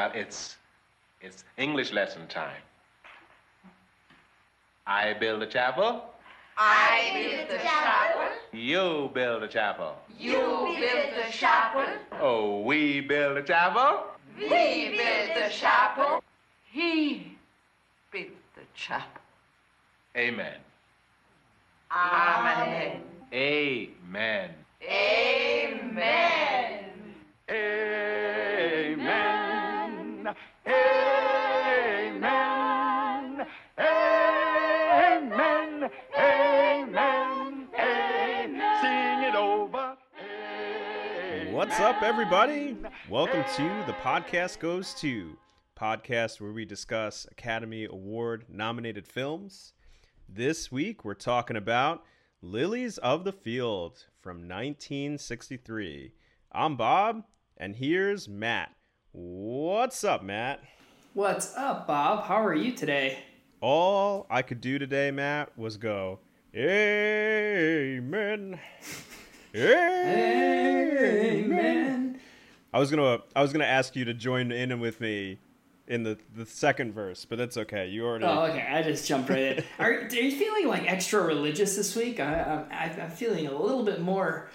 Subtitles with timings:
[0.00, 0.56] Well, it's
[1.20, 2.62] it's English lesson time.
[4.86, 6.04] I build a chapel.
[6.56, 8.28] I build a chapel.
[8.50, 9.96] You build a chapel.
[10.18, 10.40] You
[10.80, 11.84] build a chapel.
[12.18, 14.06] Oh, we build a chapel.
[14.38, 16.22] We build a chapel.
[16.64, 17.36] He
[18.10, 19.20] built the chapel.
[20.16, 20.60] Amen.
[21.92, 23.02] Amen.
[23.34, 23.90] Amen.
[24.14, 24.50] Amen.
[24.82, 26.59] Amen.
[41.60, 42.74] What's up, everybody?
[43.10, 45.36] Welcome to The Podcast Goes To,
[45.78, 49.74] podcast where we discuss Academy Award nominated films.
[50.26, 52.02] This week, we're talking about
[52.40, 56.14] Lilies of the Field from 1963.
[56.50, 57.24] I'm Bob,
[57.58, 58.74] and here's Matt.
[59.12, 60.62] What's up, Matt?
[61.12, 62.24] What's up, Bob?
[62.24, 63.18] How are you today?
[63.60, 66.20] All I could do today, Matt, was go,
[66.56, 68.58] Amen.
[71.14, 71.40] Amen.
[72.72, 75.38] I was gonna I was gonna ask you to join in with me
[75.88, 77.88] in the, the second verse, but that's okay.
[77.88, 78.64] You already Oh, okay.
[78.70, 79.64] I just jumped right in.
[79.80, 82.20] Are, are you feeling like extra religious this week?
[82.20, 84.50] I, I, I'm feeling a little bit more,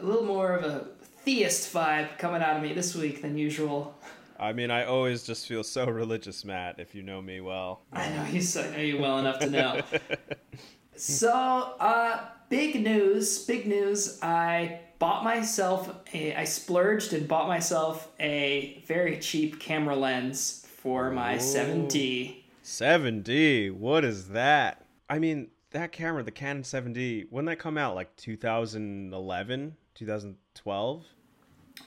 [0.00, 0.88] a little more of a
[1.24, 3.96] theist vibe coming out of me this week than usual.
[4.36, 7.82] I mean I always just feel so religious, Matt, if you know me well.
[7.92, 8.42] I know you.
[8.58, 9.80] I know you well enough to know.
[10.96, 11.28] So,
[11.80, 13.44] uh, big news!
[13.46, 14.16] Big news!
[14.22, 16.36] I bought myself a.
[16.36, 22.44] I splurged and bought myself a very cheap camera lens for my 7D.
[22.62, 24.86] 7D, what is that?
[25.10, 31.04] I mean, that camera, the Canon 7D, when that come out like 2011, 2012?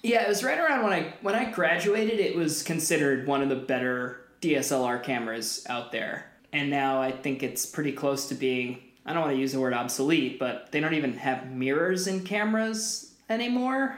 [0.04, 2.20] Yeah, it was right around when I when I graduated.
[2.20, 7.42] It was considered one of the better DSLR cameras out there, and now I think
[7.42, 8.82] it's pretty close to being.
[9.08, 12.24] I don't want to use the word obsolete, but they don't even have mirrors in
[12.24, 13.98] cameras anymore.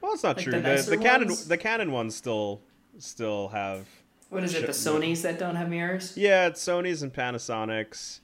[0.00, 0.52] Well, it's not Like true.
[0.54, 1.46] the The, the Canon ones?
[1.48, 2.60] the Canon ones still
[2.98, 3.86] still have
[4.30, 4.66] What is it?
[4.66, 6.16] The Sony's that don't have mirrors?
[6.16, 8.20] Yeah, it's Sony's and Panasonic's.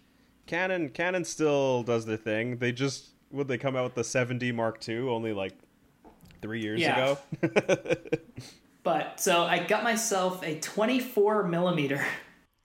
[0.46, 2.56] Canon Canon still does their thing.
[2.58, 5.52] They just would they come out with the 7D Mark II only like
[6.42, 7.16] 3 years Yeah.
[7.42, 7.96] ago?
[8.82, 12.02] But so I got myself a 24 millimeter.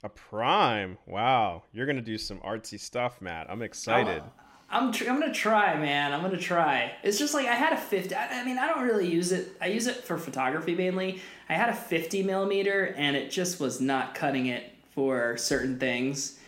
[0.05, 0.99] A prime.
[1.07, 1.63] Wow.
[1.73, 3.49] You're going to do some artsy stuff, Matt.
[3.49, 4.21] I'm excited.
[4.69, 6.13] I'm tr- I'm gonna try, man.
[6.13, 6.93] I'm gonna try.
[7.03, 8.13] It's just like I had a 50.
[8.13, 9.55] I, I mean, I don't really use it.
[9.61, 11.21] I use it for photography mainly.
[11.49, 16.39] I had a 50 millimeter, and it just was not cutting it for certain things.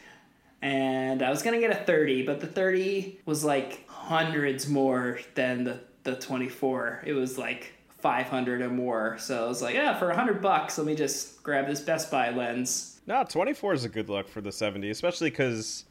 [0.62, 5.64] And I was gonna get a 30, but the 30 was like hundreds more than
[5.64, 7.04] the the 24.
[7.06, 9.18] It was like 500 or more.
[9.20, 12.32] So I was like, yeah, for 100 bucks, let me just grab this Best Buy
[12.32, 12.97] lens.
[13.08, 15.86] No, 24 is a good look for the 7D, especially because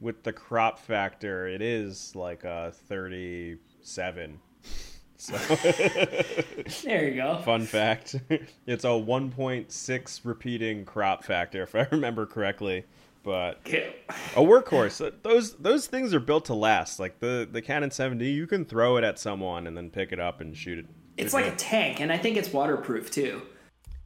[0.00, 4.40] with the crop factor, it is like a 37.
[5.16, 5.36] So,
[6.84, 7.38] There you go.
[7.44, 8.16] fun fact
[8.66, 12.84] it's a 1.6 repeating crop factor, if I remember correctly.
[13.24, 16.98] But a workhorse, uh, those those things are built to last.
[16.98, 20.20] Like the, the Canon 7D, you can throw it at someone and then pick it
[20.20, 20.86] up and shoot it.
[21.16, 23.42] It's like a tank, and I think it's waterproof too.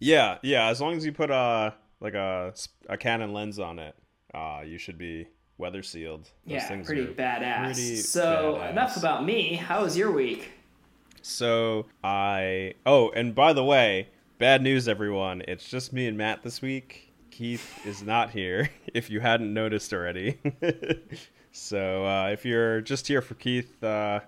[0.01, 0.67] Yeah, yeah.
[0.69, 2.53] As long as you put a like a
[2.89, 3.95] a Canon lens on it,
[4.35, 6.29] uh, you should be weather sealed.
[6.47, 7.65] Those yeah, pretty badass.
[7.65, 8.71] pretty so badass.
[8.71, 9.55] enough about me.
[9.55, 10.51] How was your week?
[11.23, 14.09] So I oh, and by the way,
[14.39, 15.43] bad news, everyone.
[15.47, 17.13] It's just me and Matt this week.
[17.31, 18.69] Keith is not here.
[18.93, 20.39] If you hadn't noticed already.
[21.53, 24.21] so uh, if you're just here for Keith, uh,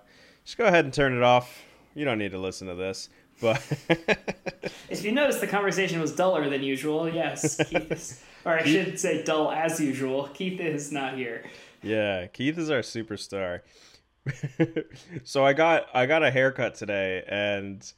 [0.43, 1.61] just go ahead and turn it off.
[1.93, 3.09] You don't need to listen to this.
[3.41, 3.61] But
[4.89, 7.09] If you notice, the conversation was duller than usual.
[7.09, 10.29] Yes, Keith is, or I should say, dull as usual.
[10.33, 11.43] Keith is not here.
[11.81, 13.61] Yeah, Keith is our superstar.
[15.23, 17.91] so I got I got a haircut today and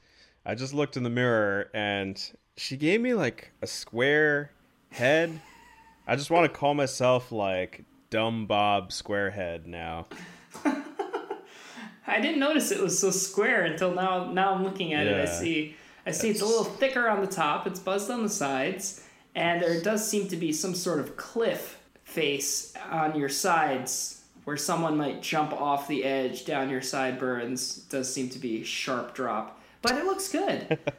[0.45, 2.21] I just looked in the mirror and
[2.57, 4.51] she gave me like a square
[4.89, 5.39] head.
[6.06, 10.07] I just want to call myself like dumb Bob Squarehead now.
[12.07, 14.31] I didn't notice it was so square until now.
[14.31, 15.19] Now I'm looking at it.
[15.19, 15.75] I see.
[16.06, 17.68] I see it's a little thicker on the top.
[17.68, 19.04] It's buzzed on the sides,
[19.36, 24.56] and there does seem to be some sort of cliff face on your sides where
[24.56, 27.80] someone might jump off the edge down your sideburns.
[27.80, 30.80] It does seem to be sharp drop, but it looks good.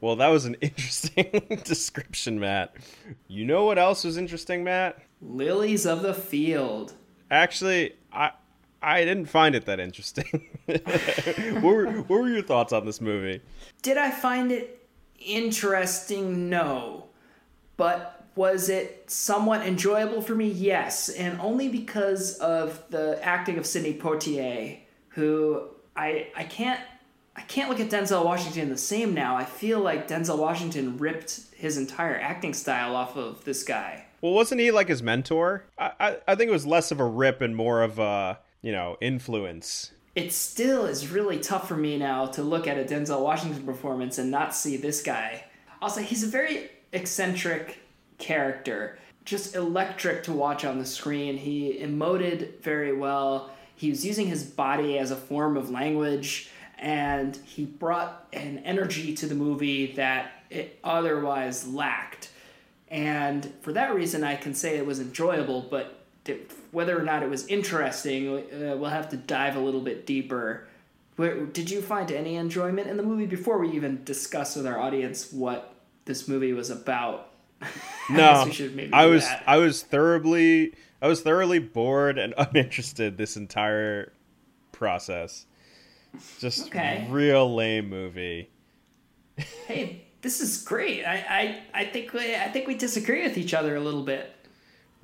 [0.00, 1.30] Well, that was an interesting
[1.64, 2.76] description, Matt.
[3.26, 4.98] You know what else was interesting, Matt?
[5.20, 6.92] Lilies of the field.
[7.30, 8.32] Actually, I
[8.84, 10.48] I didn't find it that interesting.
[10.66, 13.40] what, were, what were your thoughts on this movie?
[13.82, 14.86] Did I find it
[15.18, 16.50] interesting?
[16.50, 17.06] No.
[17.76, 20.48] But was it somewhat enjoyable for me?
[20.48, 21.08] Yes.
[21.08, 24.78] And only because of the acting of Sidney Poitier,
[25.08, 26.80] who I I can't
[27.36, 29.36] I can't look at Denzel Washington the same now.
[29.36, 34.04] I feel like Denzel Washington ripped his entire acting style off of this guy.
[34.20, 35.64] Well, wasn't he like his mentor?
[35.78, 38.72] I, I, I think it was less of a rip and more of a, you
[38.72, 39.92] know, influence.
[40.14, 44.16] It still is really tough for me now to look at a Denzel Washington performance
[44.16, 45.44] and not see this guy.
[45.82, 47.78] Also, he's a very eccentric
[48.16, 51.36] character, just electric to watch on the screen.
[51.36, 53.50] He emoted very well.
[53.76, 59.14] He was using his body as a form of language, and he brought an energy
[59.16, 62.30] to the movie that it otherwise lacked.
[62.88, 67.22] And for that reason, I can say it was enjoyable, but th- whether or not
[67.22, 70.66] it was interesting, uh, we'll have to dive a little bit deeper.
[71.16, 74.78] Where, did you find any enjoyment in the movie before we even discuss with our
[74.78, 75.74] audience what
[76.04, 77.30] this movie was about?
[78.10, 79.42] No, guess we should maybe I was that.
[79.46, 84.12] I was thoroughly I was thoroughly bored and uninterested this entire
[84.72, 85.46] process.
[86.38, 87.06] Just Okay.
[87.08, 88.50] real lame movie.
[89.66, 91.04] hey, this is great.
[91.04, 94.30] I, I, I think we, I think we disagree with each other a little bit.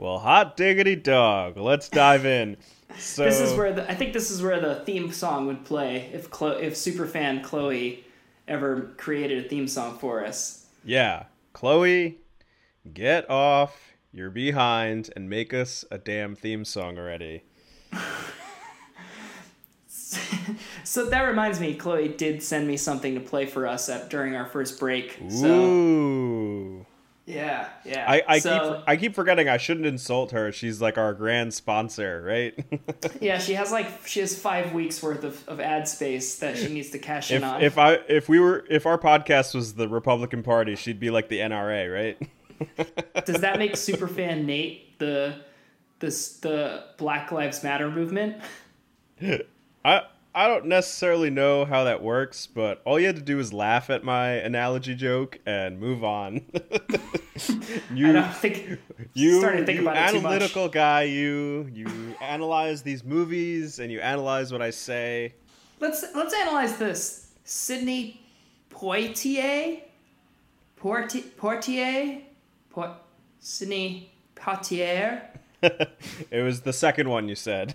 [0.00, 1.58] Well, hot diggity dog.
[1.58, 2.56] Let's dive in.
[2.98, 6.10] So This is where the I think this is where the theme song would play
[6.12, 8.04] if Chlo- if superfan Chloe
[8.48, 10.66] ever created a theme song for us.
[10.84, 12.18] yeah, Chloe,
[12.92, 17.44] get off your behind and make us a damn theme song already.
[20.82, 24.34] So that reminds me, Chloe did send me something to play for us at, during
[24.34, 25.16] our first break.
[25.28, 26.86] So Ooh.
[27.30, 28.04] Yeah, yeah.
[28.08, 30.52] I, I so, keep I keep forgetting I shouldn't insult her.
[30.52, 32.58] She's like our grand sponsor, right?
[33.20, 36.72] yeah, she has like she has five weeks worth of, of ad space that she
[36.72, 37.62] needs to cash in on.
[37.62, 41.28] if I if we were if our podcast was the Republican Party, she'd be like
[41.28, 42.30] the NRA, right?
[43.24, 45.36] Does that make superfan Nate the
[46.00, 48.36] this the Black Lives Matter movement?
[49.84, 50.02] I
[50.34, 53.90] I don't necessarily know how that works, but all you had to do was laugh
[53.90, 56.42] at my analogy joke and move on.
[57.92, 58.78] you I don't think
[59.14, 60.32] you, starting to think you about it too much.
[60.32, 61.88] analytical guy, you you
[62.20, 65.34] analyze these movies and you analyze what I say.
[65.80, 67.32] Let's let's analyze this.
[67.42, 68.22] Sidney
[68.70, 69.80] Poitier,
[70.76, 72.20] Porti, Portier,
[72.70, 72.90] Port,
[73.40, 75.22] Sidney Poitier,
[75.62, 77.74] it was the second one you said.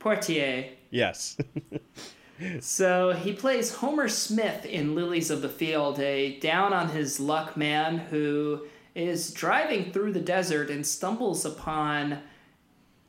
[0.00, 0.70] Portier.
[0.90, 1.36] Yes.
[2.60, 7.56] So he plays Homer Smith in Lilies of the Field, a down on his luck
[7.56, 8.62] man who
[8.94, 12.20] is driving through the desert and stumbles upon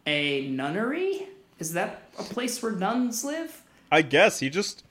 [0.05, 1.27] a nunnery.
[1.59, 3.63] Is that a place where nuns live?
[3.91, 4.83] I guess he just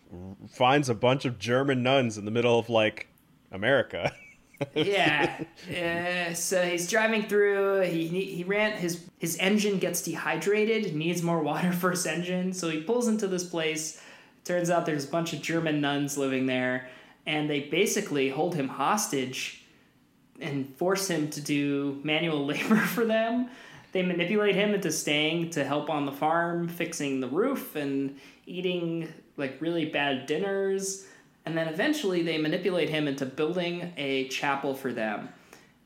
[0.48, 3.08] finds a bunch of German nuns in the middle of like
[3.52, 4.12] America.
[4.74, 5.44] yeah.
[5.70, 7.82] Uh, so he's driving through.
[7.82, 10.96] He he ran his his engine gets dehydrated.
[10.96, 12.52] Needs more water for his engine.
[12.52, 14.02] So he pulls into this place.
[14.44, 16.88] Turns out there's a bunch of German nuns living there,
[17.26, 19.64] and they basically hold him hostage
[20.40, 23.50] and force him to do manual labor for them.
[23.92, 29.12] They manipulate him into staying to help on the farm, fixing the roof and eating
[29.36, 31.06] like really bad dinners.
[31.46, 35.30] And then eventually they manipulate him into building a chapel for them.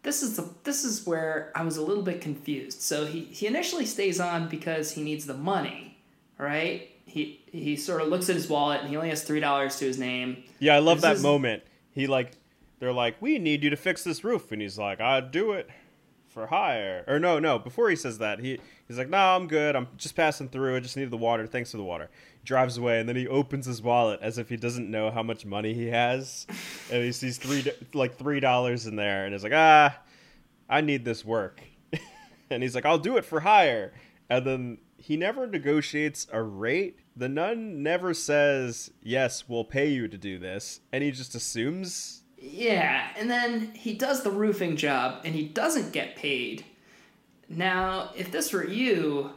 [0.02, 2.82] This is the this is where I was a little bit confused.
[2.82, 5.96] So he, he initially stays on because he needs the money,
[6.38, 6.90] right?
[7.06, 9.86] He he sort of looks at his wallet and he only has three dollars to
[9.86, 10.43] his name.
[10.58, 11.62] Yeah, I love This that is- moment.
[11.93, 12.32] He like
[12.81, 15.70] they're like, "We need you to fix this roof." And he's like, "I'd do it
[16.29, 19.74] for hire." Or no, no, before he says that, he he's like, "No, I'm good.
[19.76, 20.76] I'm just passing through.
[20.76, 21.46] I just needed the water.
[21.46, 22.10] Thanks for the water."
[22.44, 25.46] Drives away and then he opens his wallet as if he doesn't know how much
[25.46, 26.46] money he has.
[26.93, 29.98] and he sees three like $3 in there and is like, "Ah,
[30.69, 31.63] I need this work."
[32.51, 33.93] and he's like, "I'll do it for hire."
[34.29, 36.98] And then he never negotiates a rate.
[37.17, 42.22] The nun never says, "Yes, we'll pay you to do this," and he just assumes.
[42.36, 46.67] Yeah, and then he does the roofing job and he doesn't get paid.
[47.48, 49.31] Now, if this were you,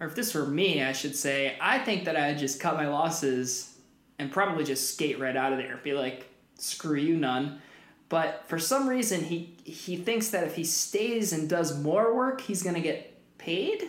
[0.00, 2.88] or if this were me, I should say, I think that I'd just cut my
[2.88, 3.78] losses
[4.18, 5.78] and probably just skate right out of there.
[5.84, 6.26] Be like,
[6.58, 7.60] screw you, nun.
[8.08, 12.40] But for some reason, he he thinks that if he stays and does more work,
[12.40, 13.84] he's gonna get paid.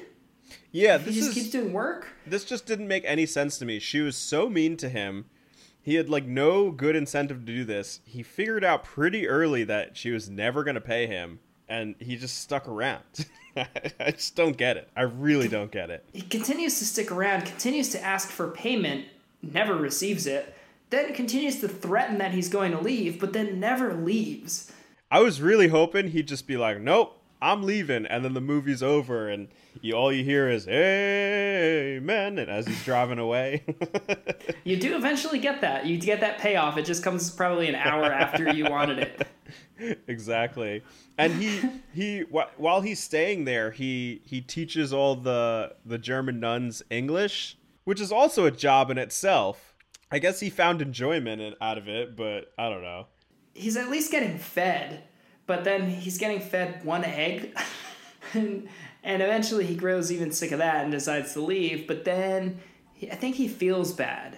[0.72, 2.08] Yeah, He this just is keeps doing work.
[2.28, 3.80] this just didn't make any sense to me.
[3.80, 5.26] She was so mean to him.
[5.82, 8.02] He had like no good incentive to do this.
[8.06, 12.16] He figured out pretty early that she was never going to pay him and he
[12.16, 13.02] just stuck around.
[14.00, 14.90] I just don't get it.
[14.96, 16.04] I really don't get it.
[16.14, 19.06] he continues to stick around, continues to ask for payment,
[19.42, 20.54] never receives it.
[20.90, 24.72] then continues to threaten that he's going to leave, but then never leaves.
[25.10, 28.82] I was really hoping he'd just be like, "Nope, I'm leaving," and then the movie's
[28.82, 29.50] over, and
[29.82, 33.64] you, all you hear is "Amen," and as he's driving away.
[34.64, 35.86] You do eventually get that.
[35.88, 36.78] You get that payoff.
[36.78, 39.28] It just comes probably an hour after you wanted it.
[40.08, 40.84] exactly,
[41.18, 41.62] and he
[41.94, 47.58] he wh- while he's staying there, he he teaches all the the German nuns English,
[47.84, 49.74] which is also a job in itself.
[50.12, 53.08] I guess he found enjoyment out of it, but I don't know.
[53.54, 55.04] He's at least getting fed,
[55.46, 57.58] but then he's getting fed one egg.
[58.34, 58.68] and,
[59.04, 62.60] and eventually he grows even sick of that and decides to leave, but then
[62.94, 64.38] he, I think he feels bad.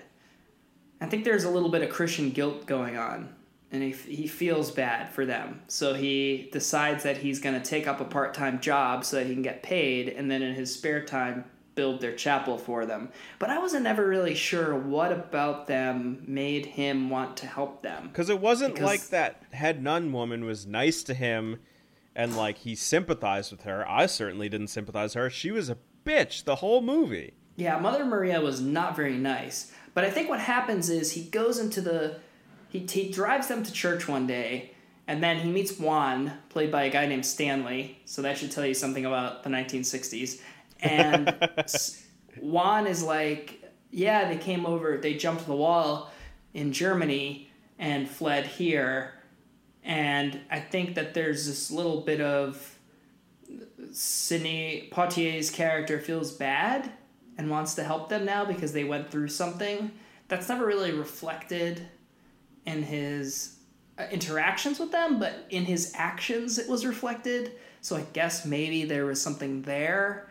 [1.02, 3.34] I think there's a little bit of Christian guilt going on,
[3.74, 5.62] and he, he feels bad for them.
[5.68, 9.26] So he decides that he's going to take up a part time job so that
[9.26, 13.10] he can get paid, and then in his spare time, build their chapel for them.
[13.40, 18.10] But I wasn't ever really sure what about them made him want to help them.
[18.10, 21.60] Because it wasn't Because- like that head nun woman was nice to him
[22.16, 23.90] and like he sympathized with her.
[23.90, 25.32] I certainly didn't sympathize her.
[25.32, 27.34] She was a bitch the whole movie.
[27.56, 29.72] Yeah, Mother Maria was not very nice.
[29.96, 32.20] But I think what happens is he goes into the.
[32.74, 34.72] He, he drives them to church one day,
[35.08, 38.00] and then he meets Juan, played by a guy named Stanley.
[38.06, 40.42] So that should tell you something about the 1960s.
[40.82, 41.36] And
[42.42, 46.12] Juan is like, yeah, they came over, they jumped the wall
[46.56, 49.14] in Germany and fled here.
[49.84, 52.80] And I think that there's this little bit of
[53.92, 56.92] Sidney Poitier's character feels bad
[57.38, 59.92] and wants to help them now because they went through something.
[60.28, 61.88] That's never really reflected
[62.66, 63.58] in his
[63.98, 67.54] uh, interactions with them, but in his actions it was reflected.
[67.82, 70.30] So I guess maybe there was something there.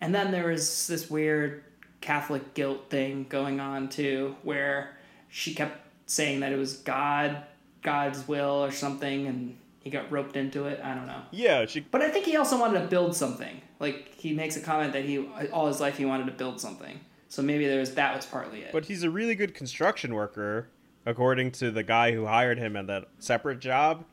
[0.00, 1.64] And then there was this weird
[2.00, 4.96] Catholic guilt thing going on too, where
[5.28, 7.42] she kept saying that it was God,
[7.82, 10.80] God's will or something, and he got roped into it.
[10.82, 11.22] I don't know.
[11.30, 13.60] Yeah, she But I think he also wanted to build something.
[13.80, 17.00] Like he makes a comment that he all his life he wanted to build something.
[17.28, 18.72] So maybe there was that was partly it.
[18.72, 20.68] but he's a really good construction worker
[21.06, 24.04] according to the guy who hired him at that separate job.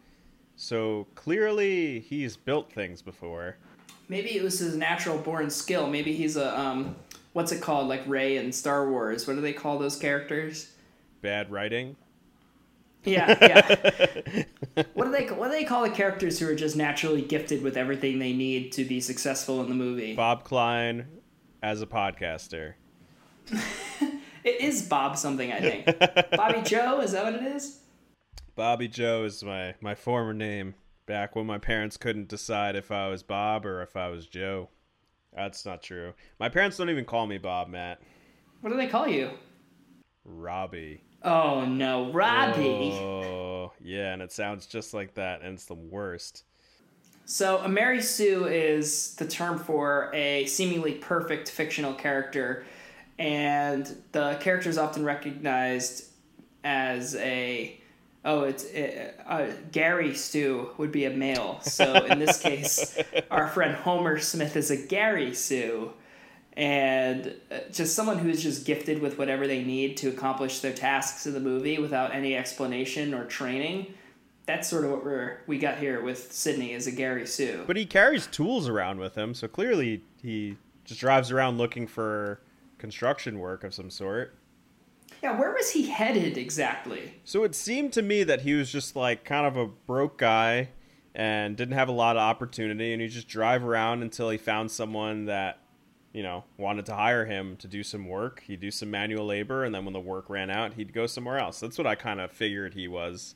[0.55, 3.57] So clearly he's built things before.
[4.09, 5.87] maybe it was his natural born skill.
[5.87, 6.95] Maybe he's a um
[7.33, 9.27] what's it called like Rey in Star Wars.
[9.27, 10.71] What do they call those characters?
[11.21, 11.95] Bad writing.
[13.03, 14.43] Yeah, yeah.
[14.93, 17.75] what do they what do they call the characters who are just naturally gifted with
[17.75, 20.15] everything they need to be successful in the movie?
[20.15, 21.07] Bob Klein
[21.63, 22.73] as a podcaster.
[24.43, 26.31] It is Bob something, I think.
[26.31, 27.79] Bobby Joe, is that what it is?
[28.55, 33.09] Bobby Joe is my my former name back when my parents couldn't decide if I
[33.09, 34.69] was Bob or if I was Joe.
[35.35, 36.13] That's not true.
[36.39, 38.01] My parents don't even call me Bob, Matt.
[38.61, 39.31] What do they call you?
[40.25, 41.03] Robbie.
[41.23, 42.91] Oh no, Robbie.
[42.93, 46.43] Oh, yeah, and it sounds just like that, and it's the worst.
[47.25, 52.65] So, a Mary Sue is the term for a seemingly perfect fictional character,
[53.19, 56.05] and the character is often recognized
[56.63, 57.81] as a
[58.23, 61.59] oh, it's uh, Gary Sue would be a male.
[61.61, 62.97] So, in this case,
[63.29, 65.91] our friend Homer Smith is a Gary Sue,
[66.53, 71.25] and uh, just someone who's just gifted with whatever they need to accomplish their tasks
[71.25, 73.93] in the movie without any explanation or training.
[74.45, 77.63] That's sort of what we're we got here with Sidney as a Gary Sue.
[77.67, 82.41] But he carries tools around with him, so clearly he just drives around looking for
[82.81, 84.35] construction work of some sort.
[85.23, 87.13] Yeah, where was he headed exactly?
[87.23, 90.69] So it seemed to me that he was just like kind of a broke guy
[91.13, 94.71] and didn't have a lot of opportunity, and he just drive around until he found
[94.71, 95.59] someone that
[96.11, 98.43] you know wanted to hire him to do some work.
[98.47, 101.37] He'd do some manual labor, and then when the work ran out, he'd go somewhere
[101.37, 101.59] else.
[101.59, 103.35] That's what I kind of figured he was.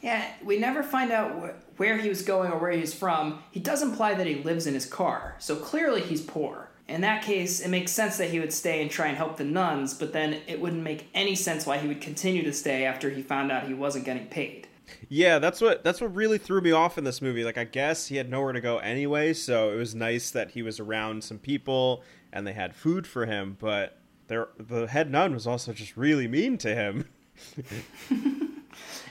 [0.00, 3.42] Yeah, we never find out wh- where he was going or where he's from.
[3.50, 6.65] He does imply that he lives in his car, so clearly he's poor.
[6.88, 9.44] In that case, it makes sense that he would stay and try and help the
[9.44, 13.10] nuns, but then it wouldn't make any sense why he would continue to stay after
[13.10, 14.68] he found out he wasn't getting paid.
[15.08, 17.42] Yeah, that's what that's what really threw me off in this movie.
[17.42, 20.62] Like I guess he had nowhere to go anyway, so it was nice that he
[20.62, 25.34] was around some people and they had food for him, but there the head nun
[25.34, 27.08] was also just really mean to him.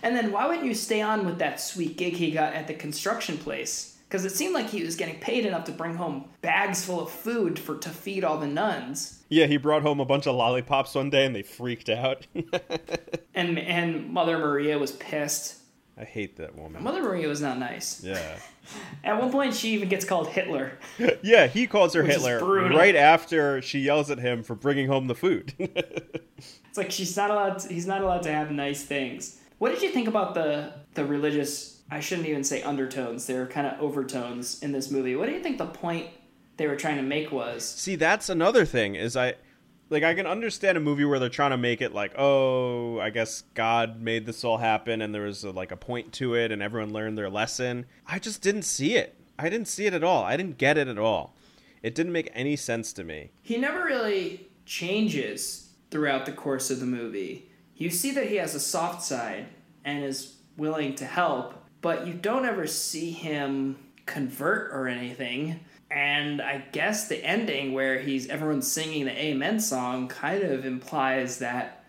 [0.06, 2.74] And then why wouldn't you stay on with that sweet gig he got at the
[2.76, 3.95] construction place?
[4.08, 7.10] Because it seemed like he was getting paid enough to bring home bags full of
[7.10, 9.24] food for to feed all the nuns.
[9.30, 12.28] Yeah, he brought home a bunch of lollipops one day and they freaked out.
[13.36, 15.58] And and Mother Maria was pissed.
[15.98, 16.82] I hate that woman.
[16.82, 18.02] Mother Maria was not nice.
[18.02, 18.40] Yeah.
[19.04, 20.80] At one point, she even gets called Hitler.
[21.22, 25.16] Yeah, he calls her Hitler right after she yells at him for bringing home the
[25.16, 25.54] food.
[25.58, 27.60] It's like she's not allowed.
[27.60, 29.40] To, he's not allowed to have nice things.
[29.58, 31.75] What did you think about the the religious?
[31.90, 33.28] I shouldn't even say undertones.
[33.28, 35.16] They're kind of overtones in this movie.
[35.16, 36.08] What do you think the point
[36.58, 37.64] they were trying to make was?
[37.64, 38.96] See, that's another thing.
[38.96, 39.36] Is I
[39.90, 43.12] like I can understand a movie where they're trying to make it like, oh, I
[43.12, 46.52] guess God made this all happen, and there was a, like a point to it,
[46.52, 47.86] and everyone learned their lesson.
[48.08, 49.16] I just didn't see it.
[49.38, 50.24] I didn't see it at all.
[50.24, 51.36] I didn't get it at all.
[51.84, 53.32] It didn't make any sense to me.
[53.42, 57.52] He never really changes throughout the course of the movie.
[57.76, 59.48] You see that he has a soft side
[59.84, 63.76] and is willing to help, but you don't ever see him
[64.08, 65.60] convert or anything.
[65.92, 71.38] And I guess the ending where he's everyone's singing the Amen song kind of implies
[71.38, 71.84] that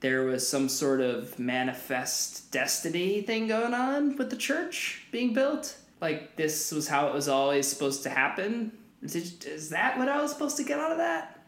[0.00, 5.76] there was some sort of manifest destiny thing going on with the church being built.
[6.00, 8.72] Like this was how it was always supposed to happen.
[9.02, 11.44] Is, that what I was supposed to get out of that?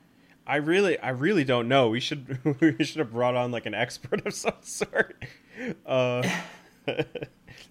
[0.46, 1.88] I really, I really don't know.
[1.88, 5.24] We should, we should have brought on like an expert of some sort.
[5.86, 6.22] Uh,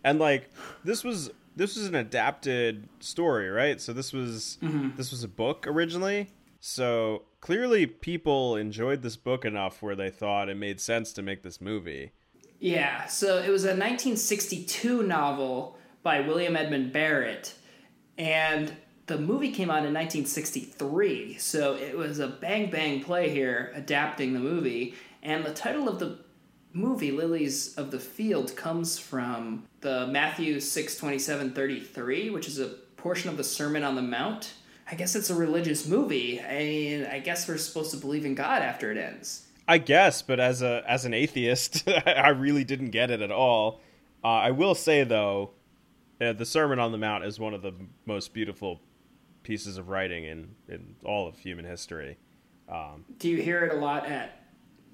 [0.07, 0.49] and like
[0.83, 3.81] this was, this was an adapted story, right?
[3.81, 4.95] So this was, mm-hmm.
[4.95, 6.29] this was a book originally.
[6.59, 11.43] So clearly, people enjoyed this book enough where they thought it made sense to make
[11.43, 12.11] this movie.
[12.59, 17.53] Yeah, so it was a 1962 novel by William Edmund Barrett,
[18.17, 21.37] and the movie came out in 1963.
[21.37, 24.95] So it was a bang bang play here, adapting the movie.
[25.21, 26.19] And the title of the
[26.73, 32.67] movie, Lilies of the Field, comes from the Matthew 6 27 33, which is a
[32.98, 34.53] portion of the Sermon on the Mount.
[34.91, 36.41] I guess it's a religious movie.
[36.41, 39.48] I, I guess we're supposed to believe in God after it ends.
[39.67, 43.82] I guess, but as a as an atheist, I really didn't get it at all.
[44.24, 45.51] Uh, I will say though,
[46.20, 47.74] uh, the Sermon on the Mount is one of the
[48.06, 48.82] most beautiful
[49.44, 52.17] pieces of writing in in all of human history.
[52.67, 54.46] Um, Do you hear it a lot at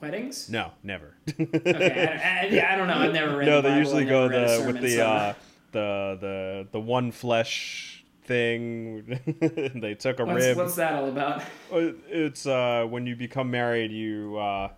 [0.03, 0.50] weddings?
[0.50, 1.15] no, never.
[1.39, 2.95] Okay, I, I, yeah, I don't know.
[2.95, 3.45] I've never read.
[3.48, 5.33] no, the they usually go never read a the sermon, with the so- uh,
[5.72, 9.19] the the the one flesh thing.
[9.81, 10.57] they took a what's, rib.
[10.57, 11.42] what's that all about?
[11.72, 14.70] Uh, It's uh, when you become married, you uh,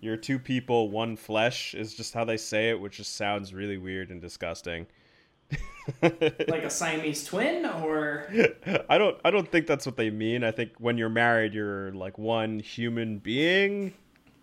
[0.00, 3.78] you're two people, one flesh is just how they say it, which just sounds really
[3.78, 4.86] weird and disgusting.
[6.00, 8.28] Like a Siamese twin, or
[8.88, 10.44] I don't I don't think that's what they mean.
[10.44, 13.92] I think when you're married, you're like one human being.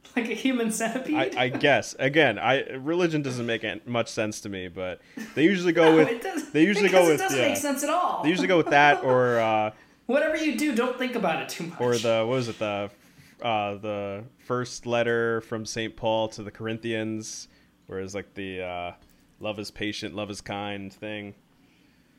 [0.16, 1.36] like a human centipede?
[1.36, 5.02] I, I guess again, I religion doesn't make much sense to me, but
[5.36, 7.90] they usually go No, with they usually go with it doesn't yeah, make sense at
[7.90, 8.24] all.
[8.24, 9.72] they usually go with that or uh,
[10.08, 11.80] Whatever you do, don't think about it too much.
[11.80, 12.90] or the what was it the
[13.44, 17.48] uh, the first letter from Saint Paul to the Corinthians,
[17.88, 18.92] whereas like the uh,
[19.40, 21.36] love is patient, love is kind thing.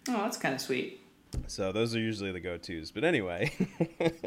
[0.08, 1.00] oh, that's kind of sweet.
[1.46, 2.90] So those are usually the go tos.
[2.90, 3.52] But anyway,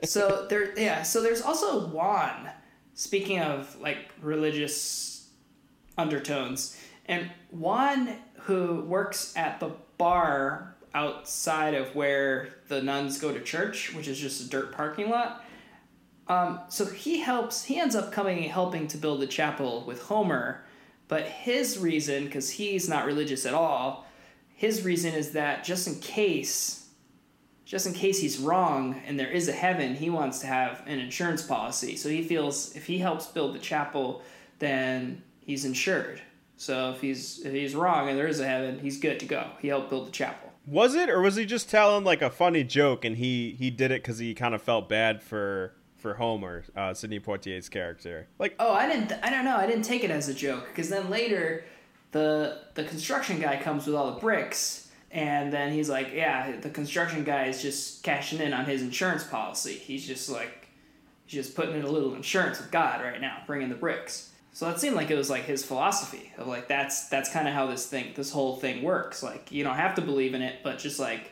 [0.03, 1.03] So there, yeah.
[1.03, 2.49] So there's also Juan.
[2.95, 5.29] Speaking of like religious
[5.97, 13.41] undertones, and Juan who works at the bar outside of where the nuns go to
[13.41, 15.43] church, which is just a dirt parking lot.
[16.27, 17.63] Um, so he helps.
[17.63, 20.63] He ends up coming and helping to build the chapel with Homer,
[21.07, 24.07] but his reason, because he's not religious at all,
[24.55, 26.82] his reason is that just in case
[27.65, 30.99] just in case he's wrong and there is a heaven, he wants to have an
[30.99, 31.95] insurance policy.
[31.95, 34.21] So he feels if he helps build the chapel,
[34.59, 36.21] then he's insured.
[36.57, 39.47] So if he's if he's wrong and there is a heaven, he's good to go.
[39.59, 40.51] He helped build the chapel.
[40.65, 43.91] was it or was he just telling like a funny joke and he he did
[43.91, 48.27] it because he kind of felt bad for for Homer, uh, Sidney Poitier's character?
[48.39, 49.13] Like Oh, I didn't.
[49.23, 49.57] I don't know.
[49.57, 51.63] I didn't take it as a joke because then later,
[52.11, 54.82] the the construction guy comes with all the bricks,
[55.13, 59.23] and then he's like, "Yeah, the construction guy is just cashing in on his insurance
[59.23, 59.73] policy.
[59.73, 60.67] He's just like,
[61.25, 64.65] he's just putting in a little insurance with God right now, bringing the bricks." So
[64.65, 67.67] that seemed like it was like his philosophy of like that's that's kind of how
[67.67, 69.23] this thing, this whole thing works.
[69.23, 71.31] Like you don't have to believe in it, but just like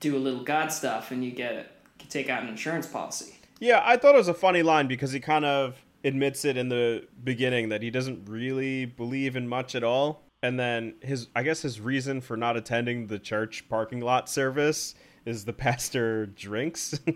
[0.00, 1.70] do a little God stuff, and you get it.
[2.00, 3.36] You take out an insurance policy.
[3.60, 6.68] Yeah, I thought it was a funny line because he kind of admits it in
[6.68, 10.22] the beginning that he doesn't really believe in much at all.
[10.42, 14.94] And then his I guess his reason for not attending the church parking lot service
[15.26, 16.98] is the pastor drinks.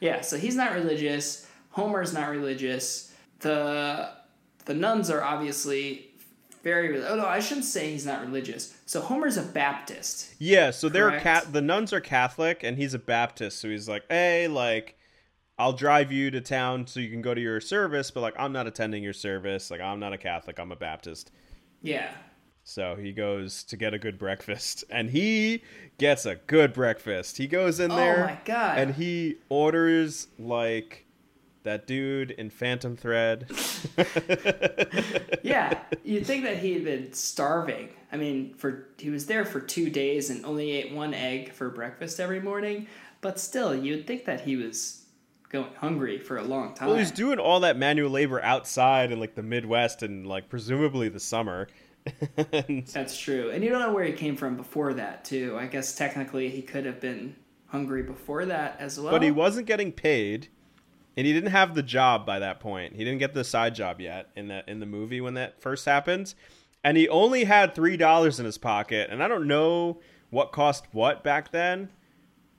[0.00, 1.46] Yeah, so he's not religious.
[1.70, 3.12] Homer's not religious.
[3.40, 4.10] The
[4.64, 6.10] the nuns are obviously
[6.64, 7.00] very.
[7.04, 8.76] Oh no, I shouldn't say he's not religious.
[8.86, 10.34] So Homer's a Baptist.
[10.38, 14.02] yeah, so they're cat the nuns are Catholic and he's a Baptist, so he's like,
[14.08, 14.96] "Hey, like
[15.58, 18.52] I'll drive you to town so you can go to your service, but like I'm
[18.52, 19.70] not attending your service.
[19.70, 21.30] Like I'm not a Catholic, I'm a Baptist."
[21.82, 22.12] Yeah,
[22.64, 25.62] So he goes to get a good breakfast, and he
[25.98, 27.38] gets a good breakfast.
[27.38, 28.78] He goes in Oh there, my God.
[28.78, 31.06] and he orders like
[31.64, 33.50] that dude in Phantom Thread.
[35.42, 37.88] Yeah, you'd think that he had been starving.
[38.12, 41.68] I mean, for he was there for two days and only ate one egg for
[41.68, 42.86] breakfast every morning.
[43.20, 45.01] But still, you'd think that he was
[45.52, 46.88] going hungry for a long time.
[46.88, 51.08] Well, he's doing all that manual labor outside in like the Midwest and like presumably
[51.08, 51.68] the summer.
[52.52, 55.56] and That's true, and you don't know where he came from before that, too.
[55.56, 57.36] I guess technically he could have been
[57.68, 59.12] hungry before that as well.
[59.12, 60.48] but he wasn't getting paid,
[61.16, 62.96] and he didn't have the job by that point.
[62.96, 65.84] He didn't get the side job yet in the in the movie when that first
[65.84, 66.34] happened,
[66.82, 69.10] and he only had three dollars in his pocket.
[69.10, 71.90] And I don't know what cost what back then,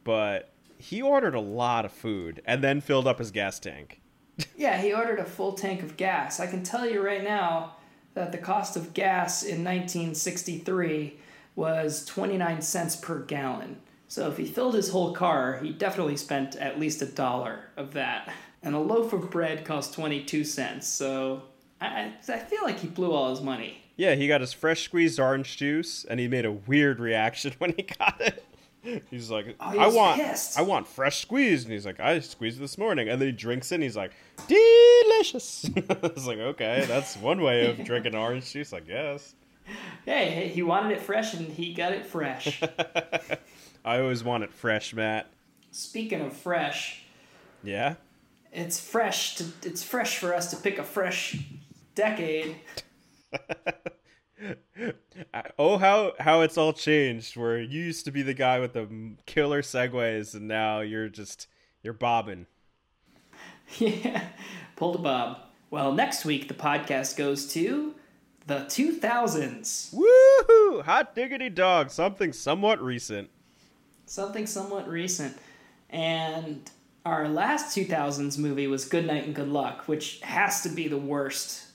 [0.05, 4.01] but he ordered a lot of food and then filled up his gas tank.
[4.55, 6.39] Yeah, he ordered a full tank of gas.
[6.39, 7.75] I can tell you right now
[8.13, 11.17] that the cost of gas in 1963
[11.55, 13.77] was 29 cents per gallon.
[14.07, 17.93] So if he filled his whole car, he definitely spent at least a dollar of
[17.93, 18.31] that.
[18.61, 20.87] And a loaf of bread cost 22 cents.
[20.87, 21.43] So
[21.81, 23.81] I, I feel like he blew all his money.
[23.95, 27.73] Yeah, he got his fresh squeezed orange juice, and he made a weird reaction when
[27.73, 28.43] he got it.
[29.09, 30.59] He's like, Oh, he "I want, pissed.
[30.59, 33.71] I want fresh squeezed," and he's like, "I squeezed this morning," and then he drinks
[33.71, 34.11] it, and he's like,
[34.47, 39.35] "Delicious." I was like, "Okay, that's one way of drinking orange juice, I guess."
[40.05, 42.61] Hey, hey, he wanted it fresh and he got it fresh.
[43.85, 45.27] I always want it fresh, Matt.
[45.71, 47.03] Speaking of fresh,
[47.63, 47.95] Yeah,
[48.51, 51.37] it's fresh to it's fresh for us to pick a fresh
[51.95, 52.57] decade.
[55.57, 57.37] Oh how how it's all changed.
[57.37, 61.47] Where you used to be the guy with the killer segues, and now you're just
[61.81, 62.47] you're bobbing.
[63.79, 64.27] Yeah,
[64.75, 65.39] pulled a bob.
[65.71, 67.95] Well, next week the podcast goes to
[68.45, 69.95] the 2000s.
[69.95, 70.83] Woohoo!
[70.83, 71.89] Hot diggity dog!
[71.89, 73.29] Something somewhat recent.
[74.05, 75.37] Something somewhat recent.
[75.89, 76.69] And
[77.05, 80.97] our last 2000s movie was Good Night and Good Luck, which has to be the
[80.97, 81.65] worst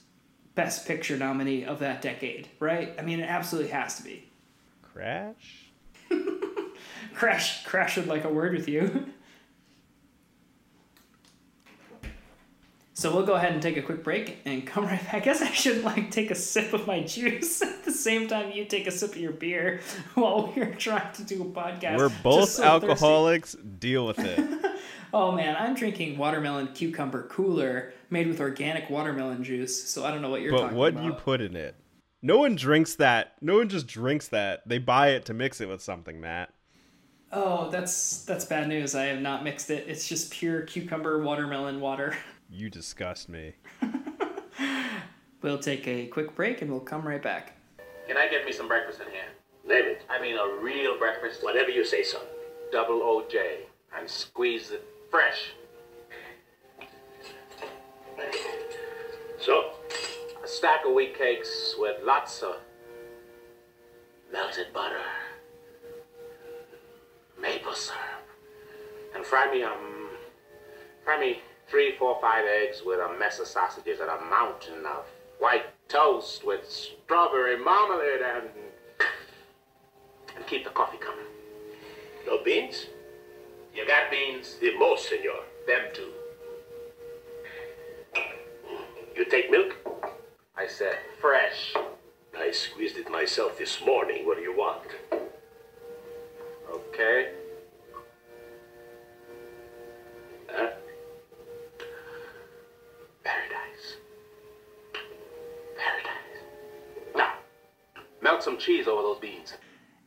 [0.59, 2.93] Best Picture nominee of that decade, right?
[2.99, 4.27] I mean, it absolutely has to be.
[4.81, 5.71] Crash.
[7.15, 9.05] Crash, Crash would like a word with you.
[12.91, 15.13] So we'll go ahead and take a quick break and come right back.
[15.13, 18.51] I guess I should like take a sip of my juice at the same time
[18.51, 19.79] you take a sip of your beer
[20.15, 21.95] while we're trying to do a podcast.
[21.99, 22.89] We're both so thirsty.
[22.89, 23.53] alcoholics.
[23.53, 24.65] Deal with it.
[25.13, 29.89] Oh man, I'm drinking watermelon cucumber cooler made with organic watermelon juice.
[29.89, 30.75] So I don't know what you're talking about.
[30.75, 31.17] but talking what about.
[31.17, 31.75] you put in it?
[32.21, 33.33] No one drinks that.
[33.41, 34.67] No one just drinks that.
[34.67, 36.53] They buy it to mix it with something, Matt.
[37.31, 38.93] Oh, that's that's bad news.
[38.95, 39.87] I have not mixed it.
[39.87, 42.15] It's just pure cucumber watermelon water.
[42.51, 43.53] You disgust me.
[45.43, 47.53] We'll take a quick break and we'll come right back.
[48.07, 49.29] Can I get me some breakfast in here?
[49.67, 50.01] Name it.
[50.09, 51.43] I mean a real breakfast.
[51.43, 52.23] Whatever you say, son.
[52.71, 53.57] Double OJ.
[53.95, 55.51] And squeeze it fresh.
[59.39, 59.71] So,
[60.43, 62.55] A stack of wheat cakes with lots of
[64.31, 65.01] melted butter.
[67.41, 67.99] Maple syrup.
[69.15, 70.09] And fry me um
[71.03, 75.05] fry me three, four, five eggs with a mess of sausages and a mountain of
[75.39, 78.49] white toast with strawberry marmalade and
[80.35, 81.25] and keep the coffee coming.
[82.25, 82.87] no beans?
[83.73, 84.55] You got beans?
[84.59, 85.43] The most, senor.
[85.67, 86.11] Them too.
[89.15, 89.75] You take milk?
[90.55, 91.73] I said fresh.
[92.37, 94.25] I squeezed it myself this morning.
[94.25, 94.87] What do you want?
[96.71, 97.33] Okay.
[100.47, 100.69] Huh?
[103.23, 103.97] Paradise.
[105.77, 107.15] Paradise.
[107.15, 107.33] Now,
[108.21, 109.53] melt some cheese over those beans.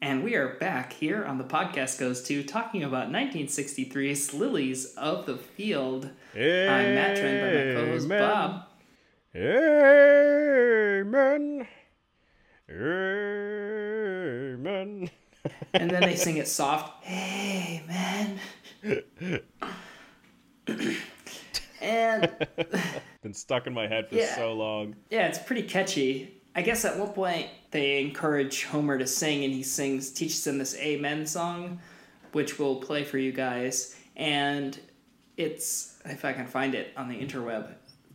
[0.03, 5.27] And we are back here on the podcast goes to talking about 1963's Lilies of
[5.27, 6.11] the Field.
[6.35, 8.21] I'm Matt, joined by my co-host Amen.
[8.21, 8.67] Bob.
[10.97, 11.69] Amen.
[14.53, 15.11] Amen.
[15.75, 17.07] And then they sing it soft.
[17.09, 18.41] Amen.
[21.81, 22.29] and
[23.23, 24.35] Been stuck in my head for Yeah.
[24.35, 24.97] so long.
[25.11, 26.41] yeah, it's pretty catchy.
[26.55, 30.59] I guess at one point they encourage Homer to sing, and he sings, teaches them
[30.59, 31.81] this Amen song,
[32.33, 33.97] which we'll play for you guys.
[34.17, 34.79] And
[35.37, 37.69] it's, if I can find it on the interweb,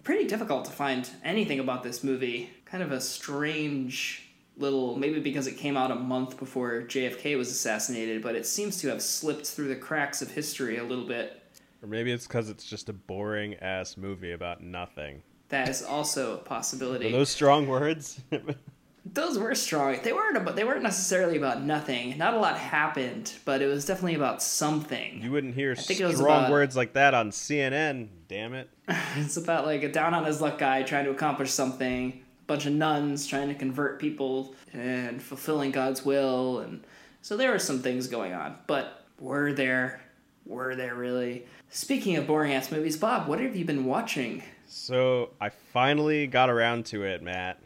[0.03, 2.51] pretty difficult to find anything about this movie.
[2.65, 4.23] Kind of a strange
[4.57, 8.77] little, maybe because it came out a month before JFK was assassinated, but it seems
[8.77, 11.41] to have slipped through the cracks of history a little bit.
[11.81, 15.21] Or maybe it's because it's just a boring ass movie about nothing.
[15.49, 17.11] That is also a Are possibility.
[17.11, 18.19] those strong words?
[19.05, 19.97] those were strong.
[20.03, 22.17] They weren't about, they weren't necessarily about nothing.
[22.17, 25.21] Not a lot happened, but it was definitely about something.
[25.23, 28.09] You wouldn't hear think strong about- words like that on CNN.
[28.27, 28.69] Damn it.
[29.17, 32.11] It's about like a down on his luck guy trying to accomplish something.
[32.11, 36.83] A bunch of nuns trying to convert people and fulfilling God's will, and
[37.21, 38.55] so there were some things going on.
[38.67, 39.99] But were there?
[40.45, 41.45] Were there really?
[41.69, 44.43] Speaking of boring ass movies, Bob, what have you been watching?
[44.67, 47.59] So I finally got around to it, Matt.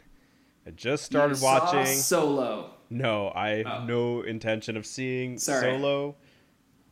[0.66, 1.86] I just started You watching.
[1.86, 2.70] Solo.
[2.90, 3.68] No, I Oh.
[3.68, 5.62] have no intention of seeing Sorry.
[5.78, 6.14] Solo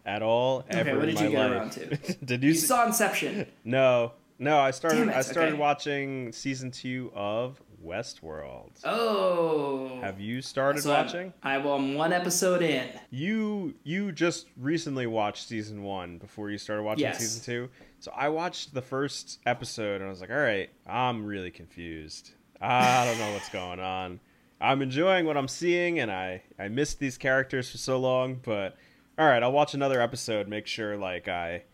[0.05, 1.53] at all ever what in did my you get life.
[1.53, 1.97] around to?
[2.25, 2.49] did you?
[2.51, 3.47] You see- saw Inception.
[3.65, 4.59] No, no.
[4.59, 5.09] I started.
[5.09, 5.61] It, I started okay.
[5.61, 8.71] watching season two of Westworld.
[8.85, 10.01] Oh.
[10.01, 11.33] Have you started So watching?
[11.43, 12.89] I, well, I'm one episode in.
[13.11, 17.19] You you just recently watched season one before you started watching Yes.
[17.19, 17.69] season two.
[18.01, 22.31] So I watched the first episode and I was like, all right, I'm really confused.
[22.59, 24.21] I don't know what's going on.
[24.59, 28.77] I'm enjoying what I'm seeing and I I missed these characters for so long, but
[29.19, 31.65] all right, I'll watch another episode, make sure like I,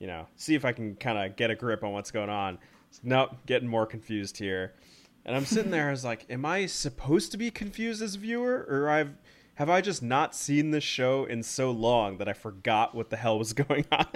[0.00, 2.58] you know, see if I can kind of get a grip on what's going on.
[3.04, 4.74] Nope, getting more confused here.
[5.24, 8.18] And I'm sitting there, I was like, am I supposed to be confused as a
[8.18, 8.66] viewer?
[8.68, 9.14] Or I've
[9.56, 13.16] have I just not seen this show in so long that I forgot what the
[13.16, 14.06] hell was going on?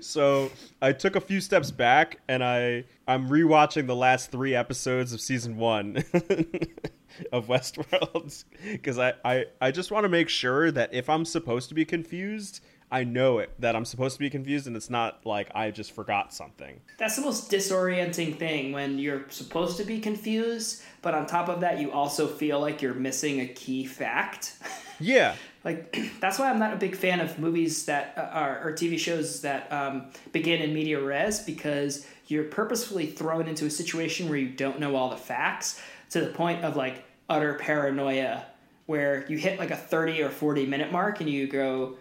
[0.00, 0.50] So
[0.82, 5.20] I took a few steps back and I I'm rewatching the last three episodes of
[5.20, 5.96] season one
[7.32, 11.68] of Westworld because I, I I just want to make sure that if I'm supposed
[11.68, 12.60] to be confused,
[12.92, 15.92] I know it that I'm supposed to be confused and it's not like I just
[15.92, 16.80] forgot something.
[16.98, 21.60] That's the most disorienting thing when you're supposed to be confused, but on top of
[21.60, 24.54] that, you also feel like you're missing a key fact.
[25.02, 25.34] Yeah.
[25.64, 28.98] like that's why I'm not a big fan of movies that uh, are or TV
[28.98, 34.36] shows that um, begin in media res because you're purposefully thrown into a situation where
[34.36, 38.44] you don't know all the facts to the point of like utter paranoia
[38.84, 41.96] where you hit like a 30 or 40 minute mark and you go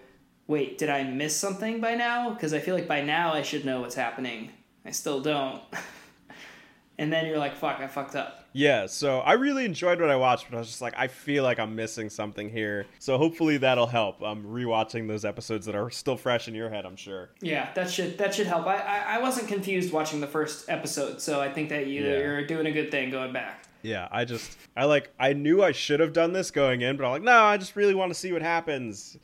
[0.49, 3.63] wait did i miss something by now because i feel like by now i should
[3.63, 4.49] know what's happening
[4.85, 5.62] i still don't
[6.97, 10.15] and then you're like fuck i fucked up Yeah, so I really enjoyed what I
[10.15, 12.88] watched, but I was just like, I feel like I'm missing something here.
[12.97, 14.23] So hopefully that'll help.
[14.23, 17.29] I'm rewatching those episodes that are still fresh in your head, I'm sure.
[17.41, 18.65] Yeah, that should that should help.
[18.65, 22.17] I, I, I wasn't confused watching the first episode, so I think that you Yeah.
[22.17, 23.65] you're doing a good thing going back.
[23.83, 27.05] Yeah, I just, I like, I knew I should have done this going in, but
[27.05, 29.15] I'm like, no, I just really want to see what happens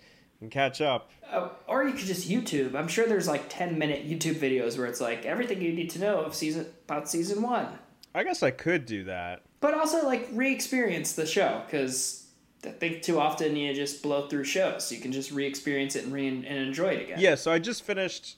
[0.41, 1.09] and catch up.
[1.31, 2.75] Uh, or you could just YouTube.
[2.75, 5.99] I'm sure there's like 10 minute YouTube videos where it's like everything you need to
[5.99, 7.67] know of season about season one.
[8.13, 9.43] I guess I could do that.
[9.59, 12.27] But also like re-experience the show because
[12.63, 14.91] I think too often you just blow through shows.
[14.91, 17.19] You can just re-experience it and re and enjoy it again.
[17.19, 18.37] Yeah, so I just finished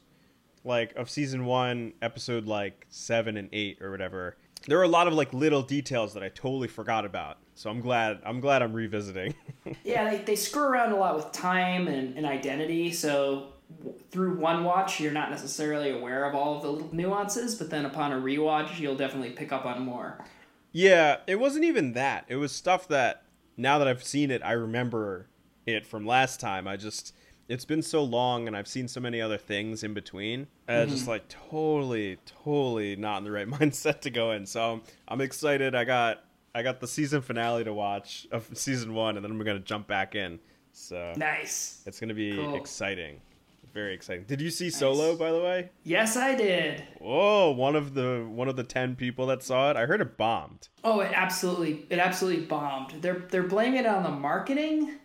[0.64, 4.38] like of season one, episode like seven and eight or whatever.
[4.68, 7.38] There were a lot of like little details that I totally forgot about.
[7.56, 9.34] So I'm glad I'm glad I'm revisiting.
[9.84, 13.50] Yeah, they, they screw around a lot with time and, and identity, so
[13.80, 17.70] w- through one watch, you're not necessarily aware of all of the little nuances, but
[17.70, 20.24] then upon a rewatch, you'll definitely pick up on more.
[20.72, 22.24] yeah, it wasn't even that.
[22.30, 23.24] It was stuff that
[23.58, 25.28] now that I've seen it, I remember
[25.66, 26.66] it from last time.
[26.66, 27.14] I just
[27.50, 30.48] it's been so long and I've seen so many other things in between.
[30.68, 34.46] Uh, just like totally, totally not in the right mindset to go in.
[34.46, 35.76] So I'm, I'm excited.
[35.76, 36.24] I got
[36.56, 39.88] I got the season finale to watch of season one, and then I'm gonna jump
[39.88, 40.40] back in.
[40.74, 41.82] So Nice.
[41.86, 42.56] it's gonna be Cool.
[42.56, 43.20] exciting,
[43.74, 44.26] very exciting.
[44.26, 45.70] Did you see Solo by the way?
[45.84, 46.84] Yes, I did.
[47.02, 49.78] Oh, one of the one of the ten people that saw it.
[49.78, 50.68] I heard it bombed.
[50.84, 53.02] Oh, it absolutely, it absolutely bombed.
[53.02, 54.96] They're they're blaming it on the marketing,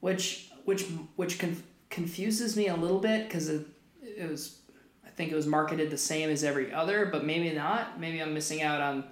[0.00, 1.62] which which which con-
[1.94, 3.66] confuses me a little bit because it,
[4.02, 4.58] it was,
[5.06, 8.00] I think it was marketed the same as every other, but maybe not.
[8.00, 9.04] Maybe I'm missing out on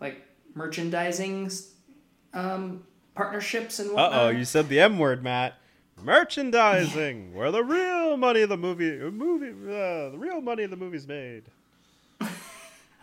[0.00, 0.22] like
[0.54, 1.50] merchandising
[2.32, 2.84] um,
[3.16, 4.22] partnerships and Uh whatnot.
[4.22, 5.54] oh, you said the M word, Matt.
[6.00, 10.76] Merchandising, where the real money of the movie, movie, uh, the real money of the
[10.76, 11.42] movie's made.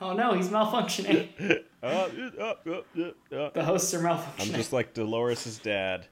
[0.01, 1.29] Oh no, he's malfunctioning.
[1.81, 3.49] Uh, uh, uh, uh, uh.
[3.51, 4.41] the hosts are malfunctioning.
[4.41, 6.07] I'm just like Dolores' dad.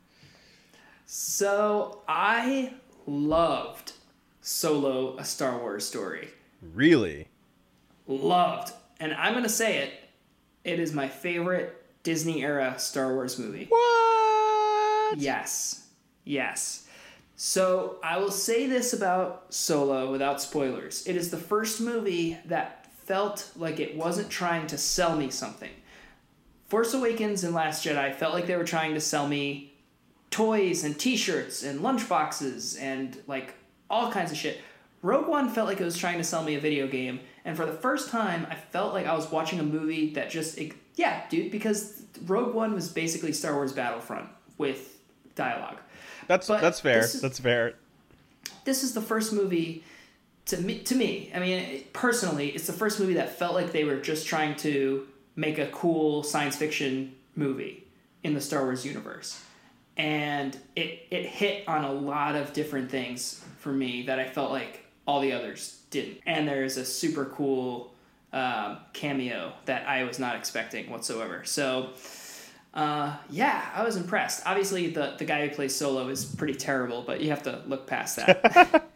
[1.08, 2.74] So I
[3.06, 3.94] loved
[4.42, 6.30] Solo: A Star Wars Story.
[6.62, 7.28] Really?
[8.08, 9.94] Loved, and I'm gonna say it.
[10.64, 13.66] It is my favorite Disney era Star Wars movie.
[13.70, 15.18] What?
[15.18, 15.88] Yes,
[16.24, 16.88] yes.
[17.36, 21.06] So I will say this about Solo without spoilers.
[21.08, 25.72] It is the first movie that felt like it wasn't trying to sell me something.
[26.68, 29.73] Force Awakens and Last Jedi felt like they were trying to sell me
[30.34, 33.54] toys and t-shirts and lunchboxes and like
[33.90, 34.60] all kinds of shit.
[35.04, 37.66] Rogue One felt like it was trying to sell me a video game, and for
[37.66, 40.60] the first time, I felt like I was watching a movie that just
[40.96, 44.98] Yeah, dude, because Rogue One was basically Star Wars Battlefront with
[45.36, 45.78] dialogue.
[46.28, 47.00] That's But that's fair.
[47.04, 47.76] is- That's fair.
[48.66, 49.84] This is the first movie
[50.46, 50.80] to me.
[50.80, 54.26] To me, I mean, personally, it's the first movie that felt like they were just
[54.26, 57.84] trying to make a cool science fiction movie
[58.24, 59.44] in the Star Wars universe,
[59.98, 64.52] and it it hit on a lot of different things for me that I felt
[64.52, 66.20] like all the others didn't.
[66.26, 67.94] And there's a super cool
[68.32, 71.44] um, cameo that I was not expecting whatsoever.
[71.46, 71.92] So.
[72.74, 74.42] Uh, yeah, I was impressed.
[74.48, 77.86] Obviously, the, the guy who plays Solo is pretty terrible, but you have to look
[77.86, 78.90] past that.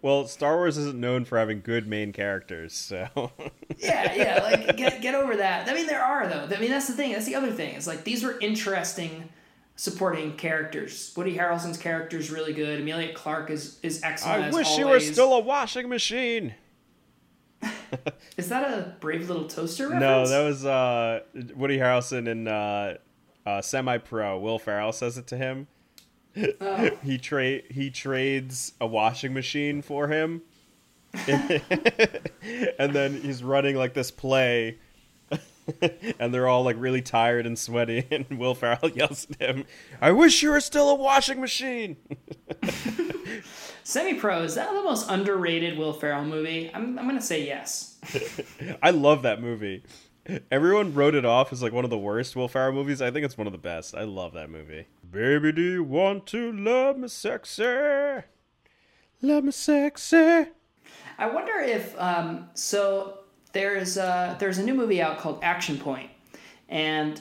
[0.00, 3.08] Well, Star Wars isn't known for having good main characters, so
[3.78, 5.68] yeah, yeah, like get get over that.
[5.68, 6.54] I mean, there are though.
[6.54, 7.12] I mean, that's the thing.
[7.12, 7.74] That's the other thing.
[7.74, 9.28] It's like these were interesting
[9.76, 11.12] supporting characters.
[11.16, 12.80] Woody Harrelson's character is really good.
[12.80, 14.44] Emilia Clarke is is excellent.
[14.44, 16.54] I wish you were still a washing machine.
[18.36, 20.00] Is that a Brave Little Toaster reference?
[20.00, 21.20] No, that was uh,
[21.54, 22.96] Woody Harrelson in uh,
[23.46, 24.38] uh, Semi Pro.
[24.38, 25.68] Will Ferrell says it to him.
[26.60, 26.90] Oh.
[27.02, 30.42] he trade he trades a washing machine for him,
[31.28, 34.78] and then he's running like this play,
[36.18, 39.64] and they're all like really tired and sweaty, and Will Ferrell yells at him,
[40.00, 41.96] "I wish you were still a washing machine."
[43.84, 46.70] Semi Pro is that the most underrated Will Ferrell movie?
[46.72, 47.98] I'm I'm gonna say yes.
[48.82, 49.82] I love that movie.
[50.50, 53.00] Everyone wrote it off as like one of the worst Will Ferrell movies.
[53.00, 53.94] I think it's one of the best.
[53.94, 54.86] I love that movie.
[55.08, 58.22] Baby, do you want to love me sexy?
[59.22, 60.46] Love me sexy.
[61.18, 63.20] I wonder if um, so.
[63.52, 66.10] There's uh, there's a new movie out called Action Point,
[66.68, 67.20] and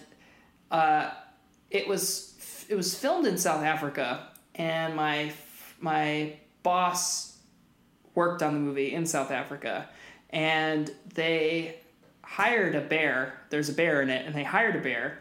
[0.71, 1.11] uh,
[1.69, 5.31] it was it was filmed in South Africa, and my
[5.79, 6.33] my
[6.63, 7.37] boss
[8.15, 9.87] worked on the movie in South Africa,
[10.29, 11.77] and they
[12.21, 13.39] hired a bear.
[13.49, 15.19] There's a bear in it, and they hired a bear.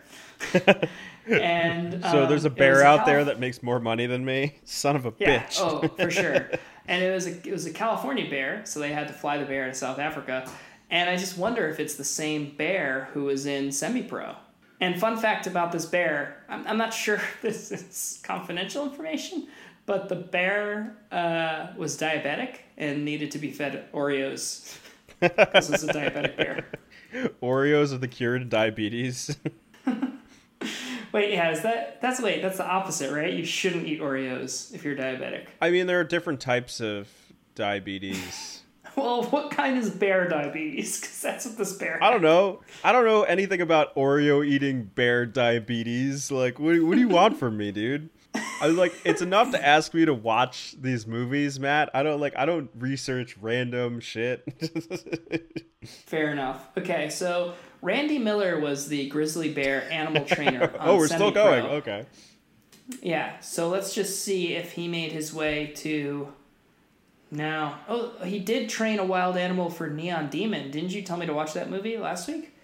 [1.26, 4.24] and So um, there's a bear was out Calif- there that makes more money than
[4.24, 4.56] me.
[4.64, 5.44] Son of a yeah.
[5.44, 5.58] bitch.
[5.60, 6.50] Oh, for sure.
[6.86, 9.46] And it was a it was a California bear, so they had to fly the
[9.46, 10.46] bear to South Africa.
[10.90, 14.36] And I just wonder if it's the same bear who was in Semi Pro.
[14.80, 19.48] And fun fact about this bear, I'm, I'm not sure if this is confidential information,
[19.86, 24.78] but the bear uh, was diabetic and needed to be fed Oreos
[25.20, 26.66] because it's a diabetic bear.
[27.42, 29.36] Oreos are the cure to diabetes.
[31.12, 33.32] Wait, yeah, is that that's wait, that's the opposite, right?
[33.32, 35.46] You shouldn't eat Oreos if you're diabetic.
[35.62, 37.08] I mean, there are different types of
[37.54, 38.63] diabetes.
[38.96, 41.00] Well, what kind is bear diabetes?
[41.00, 41.98] Because that's what this bear.
[42.02, 42.60] I don't know.
[42.84, 46.30] I don't know anything about Oreo eating bear diabetes.
[46.30, 48.10] Like, what, what do you want from me, dude?
[48.60, 51.90] I was like, it's enough to ask me to watch these movies, Matt.
[51.94, 52.34] I don't like.
[52.36, 54.44] I don't research random shit.
[56.06, 56.68] Fair enough.
[56.76, 60.72] Okay, so Randy Miller was the grizzly bear animal trainer.
[60.80, 61.42] Oh, we're still Semi-Pro.
[61.44, 61.64] going.
[61.66, 62.06] Okay.
[63.02, 66.32] Yeah, so let's just see if he made his way to.
[67.34, 67.74] No.
[67.88, 70.70] Oh, he did train a wild animal for Neon Demon.
[70.70, 72.54] Didn't you tell me to watch that movie last week?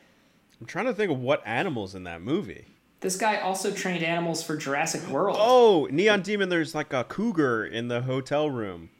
[0.60, 2.66] I'm trying to think of what animals in that movie.
[3.00, 5.36] This guy also trained animals for Jurassic World.
[5.40, 6.50] Oh, Neon Demon.
[6.50, 8.90] There's like a cougar in the hotel room.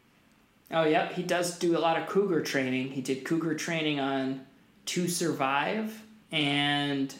[0.72, 1.12] Oh, yep.
[1.12, 2.90] He does do a lot of cougar training.
[2.90, 4.46] He did cougar training on
[4.86, 6.02] To Survive
[6.32, 7.14] and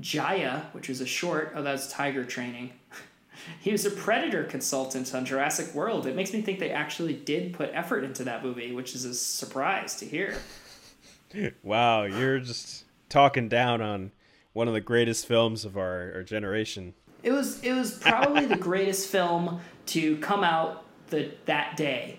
[0.00, 1.52] Jaya, which was a short.
[1.54, 2.72] Oh, that's tiger training.
[3.58, 6.06] He was a predator consultant on Jurassic World.
[6.06, 9.14] It makes me think they actually did put effort into that movie, which is a
[9.14, 10.36] surprise to hear.
[11.62, 14.10] Wow, you're just talking down on
[14.52, 16.92] one of the greatest films of our, our generation.
[17.22, 22.18] It was it was probably the greatest film to come out the that day.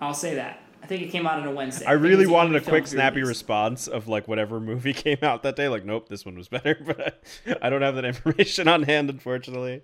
[0.00, 0.62] I'll say that.
[0.86, 1.84] I think it came out on a Wednesday.
[1.84, 3.40] I it really wanted a quick, film to be snappy released.
[3.40, 5.66] response of like whatever movie came out that day.
[5.68, 7.24] Like, nope, this one was better, but
[7.60, 9.82] I don't have that information on hand, unfortunately.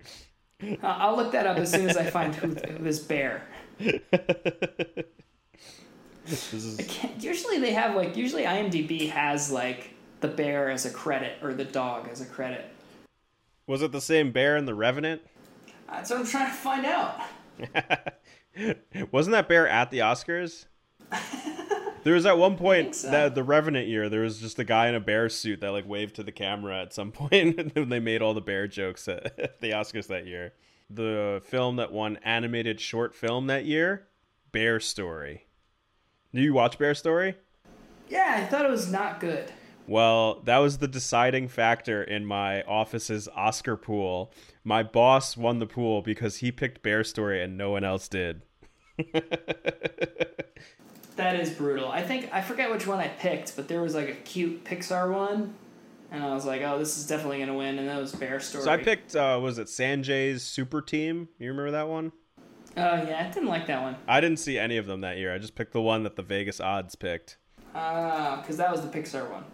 [0.62, 3.48] Uh, I'll look that up as soon as I find who, who this bear.
[6.24, 6.78] This is
[7.18, 11.64] Usually they have like usually IMDb has like the bear as a credit or the
[11.64, 12.64] dog as a credit.
[13.66, 15.20] was it the same bear in The Revenant?
[15.88, 17.20] That's what I'm trying to find out.
[19.10, 20.66] Wasn't that bear at the Oscars?
[22.04, 23.10] There was at one point so.
[23.10, 25.88] that the Revenant year, there was just a guy in a bear suit that like
[25.88, 29.06] waved to the camera at some point, and then they made all the bear jokes
[29.08, 30.52] at, at the Oscars that year.
[30.90, 34.08] The film that won animated short film that year,
[34.50, 35.46] Bear Story.
[36.34, 37.36] Do you watch Bear Story?
[38.08, 39.52] Yeah, I thought it was not good.
[39.86, 44.32] Well, that was the deciding factor in my office's Oscar pool.
[44.64, 48.42] My boss won the pool because he picked Bear Story and no one else did.
[51.16, 51.88] That is brutal.
[51.90, 55.12] I think I forget which one I picked, but there was like a cute Pixar
[55.12, 55.54] one,
[56.10, 57.78] and I was like, oh, this is definitely gonna win.
[57.78, 58.64] And that was Bear Story.
[58.64, 61.28] So I picked, uh, was it Sanjay's Super Team?
[61.38, 62.12] You remember that one?
[62.76, 63.96] Oh yeah, I didn't like that one.
[64.08, 65.34] I didn't see any of them that year.
[65.34, 67.36] I just picked the one that the Vegas odds picked.
[67.74, 69.44] Ah, because that was the Pixar one.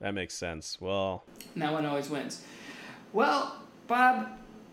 [0.00, 0.78] That makes sense.
[0.80, 2.42] Well, And that one always wins.
[3.12, 3.56] Well,
[3.88, 4.28] Bob,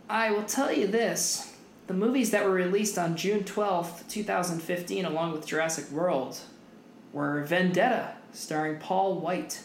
[0.07, 1.54] I will tell you this.
[1.87, 6.39] The movies that were released on June 12th, 2015, along with Jurassic World,
[7.13, 9.61] were Vendetta, starring Paul Wight,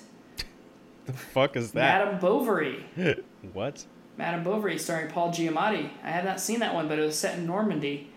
[1.10, 2.04] the fuck is that?
[2.04, 2.84] Madame Bovary,
[3.52, 3.84] what?
[4.16, 5.90] Madame Bovary, starring Paul Giamatti.
[6.04, 8.10] I have not seen that one, but it was set in Normandy,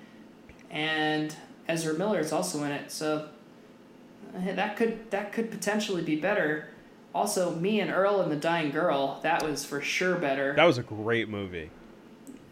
[0.70, 1.36] and
[1.68, 2.91] Ezra Miller is also in it.
[2.91, 3.30] So
[4.36, 6.70] uh, that could that could potentially be better.
[7.16, 9.20] Also, Me and Earl and the Dying Girl.
[9.22, 10.54] That was for sure better.
[10.56, 11.70] That was a great movie.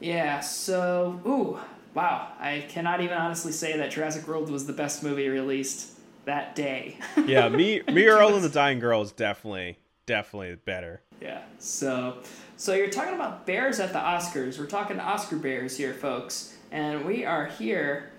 [0.02, 1.60] Yeah, so, ooh,
[1.93, 2.28] wow.
[2.39, 6.97] I cannot even honestly say that Jurassic World was the best movie released that day.
[7.26, 9.78] Yeah, me, me, Earl, and the Dying Girl is definitely,
[10.08, 11.02] definitely better.
[11.22, 12.18] yeah, so,
[12.58, 14.58] so you're talking about bears at the Oscars.
[14.60, 16.56] We're talking Oscar bears here, folks.
[16.72, 18.12] And we are here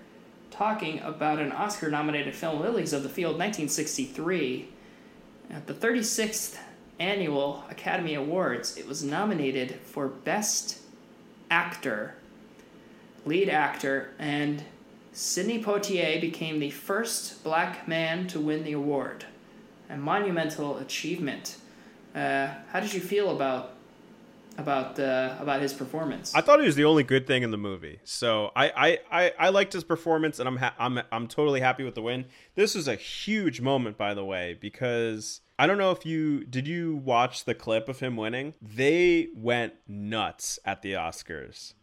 [0.51, 4.69] talking about an Oscar nominated film, Lilies of the Field, 1963.
[5.49, 6.57] At the 36th
[6.99, 10.77] Annual Academy Awards, it was nominated for Best
[11.53, 12.15] Actor,
[13.27, 14.63] Lead Actor, and
[15.11, 19.27] Sidney Poitier became the first black man to win the award.
[19.87, 21.57] A monumental achievement.
[22.15, 23.75] Uh, how did you feel about
[24.57, 26.33] about uh, about his performance?
[26.35, 29.33] I thought he was the only good thing in the movie, so I, I, I,
[29.39, 32.25] I liked his performance, and I'm, ha- I'm, I'm totally happy with the win.
[32.55, 36.67] This was a huge moment, by the way, because I don't know if you did
[36.67, 38.53] you watch the clip of him winning.
[38.61, 41.73] They went nuts at the Oscars.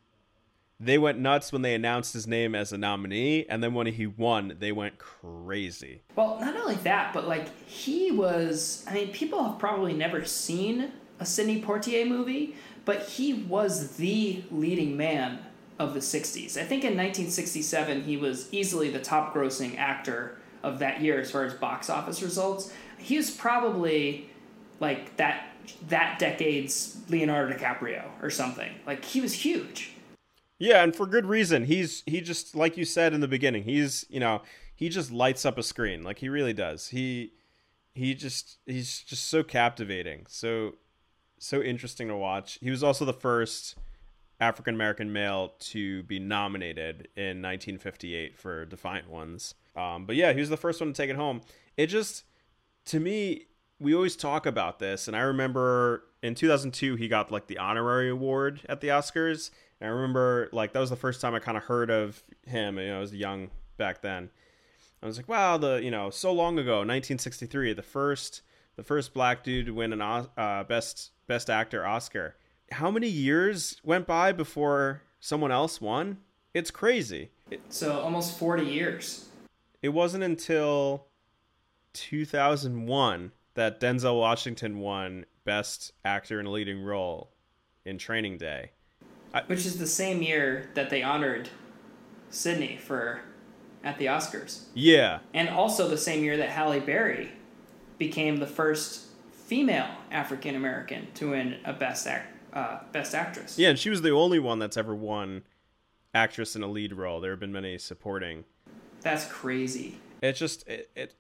[0.83, 4.07] They went nuts when they announced his name as a nominee, and then when he
[4.07, 6.01] won, they went crazy.
[6.17, 8.83] Well, not only that, but like he was.
[8.89, 10.91] I mean, people have probably never seen
[11.21, 15.39] a Sidney Poitier movie, but he was the leading man
[15.79, 16.57] of the 60s.
[16.57, 21.31] I think in 1967, he was easily the top grossing actor of that year as
[21.31, 22.73] far as box office results.
[22.99, 24.29] He was probably
[24.81, 25.47] like that
[25.89, 28.73] that decade's Leonardo DiCaprio or something.
[28.87, 29.93] Like he was huge.
[30.59, 31.65] Yeah, and for good reason.
[31.65, 33.65] He's he just like you said in the beginning.
[33.65, 34.43] He's you know
[34.75, 36.89] he just lights up a screen like he really does.
[36.89, 37.33] He
[37.95, 40.75] he just he's just so captivating, so
[41.41, 42.59] so interesting to watch.
[42.61, 43.77] He was also the first
[44.39, 49.55] African American male to be nominated in 1958 for Defiant Ones.
[49.75, 51.41] Um, but yeah, he was the first one to take it home.
[51.77, 52.25] It just
[52.87, 53.47] to me
[53.79, 58.11] we always talk about this and i remember in 2002 he got like the honorary
[58.11, 61.57] award at the oscars and i remember like that was the first time i kind
[61.57, 64.31] of heard of him you know i was young back then
[65.03, 68.43] i was like wow the you know so long ago 1963 the first
[68.81, 72.35] the first black dude to win an uh, best best actor oscar
[72.73, 76.17] how many years went by before someone else won
[76.55, 77.29] it's crazy
[77.69, 79.29] So almost 40 years.
[79.83, 81.09] it wasn't until
[81.93, 87.33] 2001 that Denzel Washington won Best Actor in a Leading Role
[87.85, 88.71] in Training Day.
[89.47, 91.51] Which is the same year that they honored
[92.31, 93.21] Sidney for
[93.83, 94.65] at the Oscars.
[94.75, 97.33] Yeah, And also the same year that Halle Berry
[98.01, 103.57] became the first female African American to win a best act uh, best actress.
[103.57, 105.45] yeah, and she was the only one that's ever won
[106.13, 107.21] actress in a lead role.
[107.21, 108.45] There have been many supporting.
[109.03, 109.99] That's crazy.
[110.21, 111.15] It's just it, it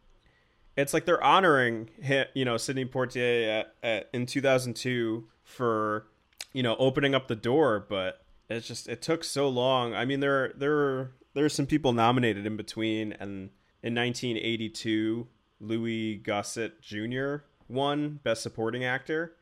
[0.76, 1.90] it's like they're honoring
[2.34, 6.06] you know, Sidney Poitier at, at, in 2002 for
[6.52, 9.94] you know opening up the door, but it's just it took so long.
[9.94, 13.50] I mean, there there were there were some people nominated in between, and
[13.82, 15.28] in 1982,
[15.60, 17.36] Louis Gossett Jr.
[17.68, 19.34] won Best Supporting Actor,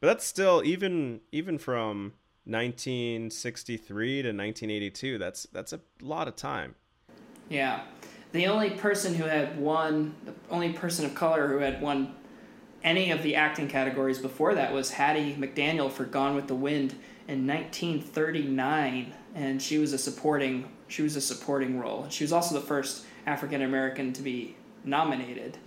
[0.00, 2.12] but that's still even even from
[2.44, 5.18] 1963 to 1982.
[5.18, 6.74] That's that's a lot of time.
[7.48, 7.82] Yeah.
[8.32, 12.14] The only person who had won, the only person of color who had won
[12.84, 16.92] any of the acting categories before that was Hattie McDaniel for Gone with the Wind
[17.28, 22.06] in 1939, and she was a supporting she was a supporting role.
[22.10, 24.54] She was also the first African American to be
[24.86, 25.58] nominated,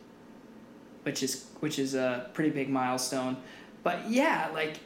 [1.03, 3.37] which is which is a pretty big milestone.
[3.83, 4.77] But yeah, like,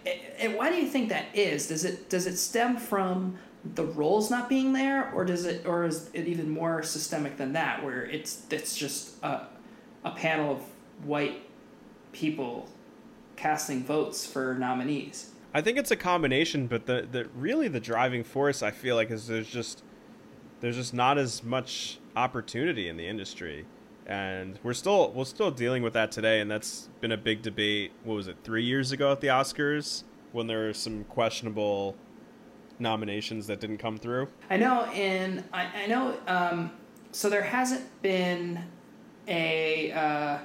[0.55, 1.67] why do you think that is?
[1.67, 3.37] Does it does it stem from
[3.75, 7.53] the roles not being there, or does it, or is it even more systemic than
[7.53, 9.47] that, where it's it's just a,
[10.03, 10.61] a panel of
[11.05, 11.41] white
[12.11, 12.67] people
[13.35, 15.31] casting votes for nominees?
[15.53, 19.11] I think it's a combination, but the, the really the driving force I feel like
[19.11, 19.83] is there's just
[20.61, 23.65] there's just not as much opportunity in the industry.
[24.05, 27.91] And we're still we're still dealing with that today, and that's been a big debate.
[28.03, 31.95] What was it, three years ago at the Oscars when there were some questionable
[32.79, 34.27] nominations that didn't come through?
[34.49, 36.71] I know in I, I know um,
[37.11, 38.65] so there hasn't been
[39.27, 40.37] a uh,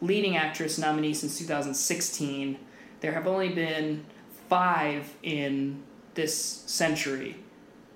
[0.00, 2.58] leading actress nominee since 2016.
[3.00, 4.04] There have only been
[4.48, 5.82] five in
[6.14, 6.34] this
[6.66, 7.36] century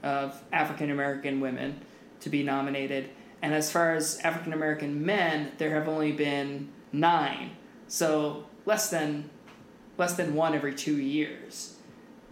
[0.03, 1.81] of African American women
[2.21, 3.11] to be nominated.
[3.45, 7.51] And as far as African American men, there have only been nine.
[7.89, 9.29] So less than
[9.99, 11.77] less than one every two years.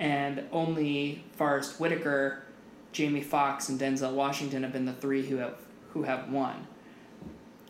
[0.00, 2.44] And only Forest Whitaker,
[2.92, 5.56] Jamie Foxx, and Denzel Washington have been the three who have
[5.90, 6.66] who have won.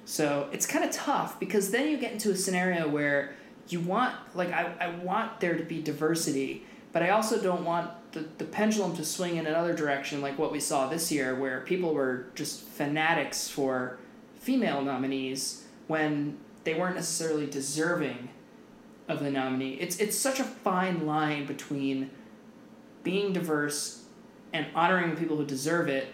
[0.05, 3.34] So it's kind of tough because then you get into a scenario where
[3.66, 7.90] you want like I, I want there to be diversity, but I also don't want
[8.12, 11.60] the, the pendulum to swing in another direction like what we saw this year where
[11.60, 13.98] people were just fanatics for
[14.34, 18.28] female nominees when they weren't necessarily deserving
[19.08, 19.74] of the nominee.
[19.74, 22.10] It's it's such a fine line between
[23.02, 24.04] being diverse
[24.52, 26.08] and honoring the people who deserve it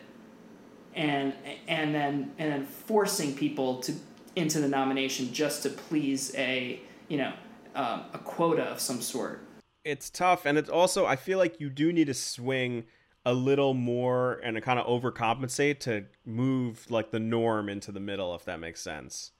[0.94, 1.32] and
[1.66, 3.94] and then and then forcing people to
[4.36, 7.32] into the nomination just to please a you know
[7.74, 9.40] um, a quota of some sort.
[9.89, 12.84] It's tough, and it's also I feel like you do need to swing
[13.24, 18.01] a little more and to kind of overcompensate to move like the norm into the
[18.01, 19.32] middle, if that makes sense.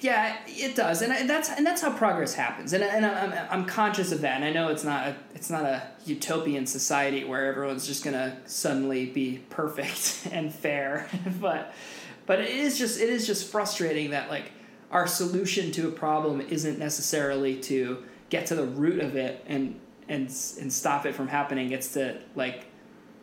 [0.00, 3.64] Yeah, it does, and I, that's and that's how progress happens, and and I'm, I'm
[3.64, 7.46] conscious of that, and I know it's not a it's not a utopian society where
[7.46, 11.08] everyone's just gonna suddenly be perfect and fair,
[11.40, 11.72] but
[12.26, 14.50] but it is just it is just frustrating that like
[14.90, 19.78] our solution to a problem isn't necessarily to get to the root of it and
[20.08, 20.22] and
[20.60, 21.72] and stop it from happening.
[21.72, 22.66] It's to like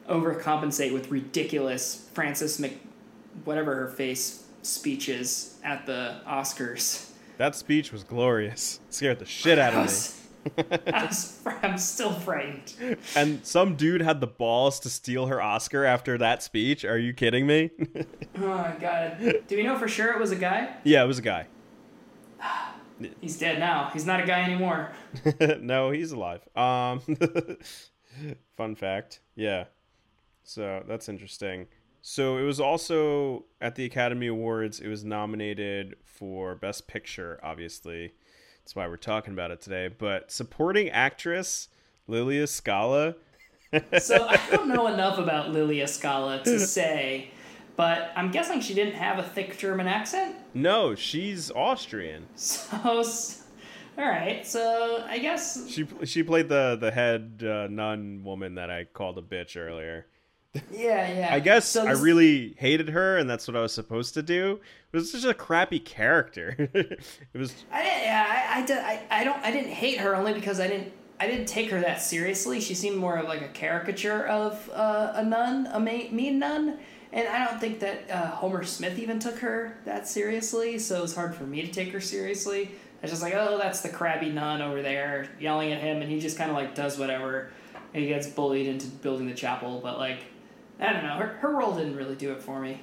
[0.10, 2.78] overcompensate with ridiculous Frances Mc
[3.46, 7.10] whatever her face speeches at the Oscars.
[7.38, 8.80] That speech was glorious.
[8.90, 9.82] Scared the shit out of me.
[10.92, 12.98] I was, I'm still frightened.
[13.16, 16.86] And some dude had the balls to steal her Oscar after that speech.
[16.86, 17.72] Are you kidding me?
[18.38, 19.18] Oh my god.
[19.48, 20.76] Do we know for sure it was a guy?
[20.84, 21.48] yeah, it was a guy.
[23.22, 23.90] He's dead now.
[23.94, 24.92] He's not a guy anymore.
[25.60, 26.42] no, he's alive.
[26.56, 27.02] Um,
[28.58, 29.20] fun fact.
[29.36, 29.66] Yeah.
[30.44, 31.68] So that's interesting.
[32.02, 34.80] So it was also at the Academy Awards.
[34.80, 37.40] It was nominated for Best Picture.
[37.42, 38.14] Obviously,
[38.60, 39.88] that's why we're talking about it today.
[39.88, 41.70] But supporting actress
[42.08, 43.16] Lilia Skala.
[44.00, 47.32] So I don't know enough about Lilia Skala to say,
[47.76, 50.36] but I'm guessing she didn't have a thick German accent.
[50.54, 52.28] No, she's Austrian.
[52.36, 53.04] So,
[53.98, 54.46] all right.
[54.46, 59.18] So I guess She she played the the head uh, nun woman that I called
[59.20, 60.08] a bitch earlier.
[60.72, 61.30] yeah, yeah.
[61.32, 64.60] I guess So I really hated her, and that's what I was supposed to do.
[64.92, 66.56] It was such a crappy character.
[66.74, 67.00] it
[67.38, 70.34] was I didn't, yeah, I, I, did, I, I don't I didn't hate her only
[70.34, 72.60] because I didn't I didn't take her that seriously.
[72.62, 76.80] She seemed more of like a caricature of uh, a nun, a ma- mean nun,
[77.14, 80.80] and I don't think that uh, Homer Smith even took her that seriously.
[80.80, 82.66] So it was hard for me to take her seriously.
[82.66, 86.10] I was just like, oh, that's the crabby nun over there yelling at him, and
[86.10, 87.52] he just kind of like does whatever.
[87.94, 90.24] And he gets bullied into building the chapel, but like,
[90.80, 92.82] I don't know, her, her role didn't really do it for me.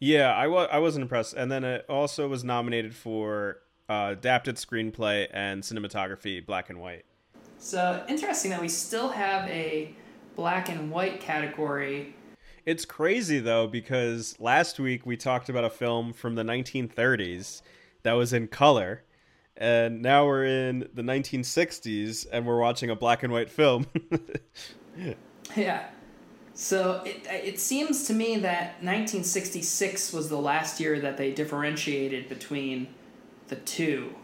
[0.00, 1.32] yeah, I was I wasn't impressed.
[1.34, 3.58] And then it also was nominated for
[3.88, 7.04] uh, adapted screenplay and cinematography, black and white.
[7.58, 9.94] So interesting that we still have a
[10.36, 12.14] black and white category
[12.64, 17.62] It's crazy though because last week we talked about a film from the 1930s
[18.02, 19.02] that was in color.
[19.56, 23.86] And now we're in the 1960s and we're watching a black and white film.
[25.56, 25.86] Yeah.
[26.54, 32.28] So it, it seems to me that 1966 was the last year that they differentiated
[32.28, 32.88] between
[33.48, 34.14] the two.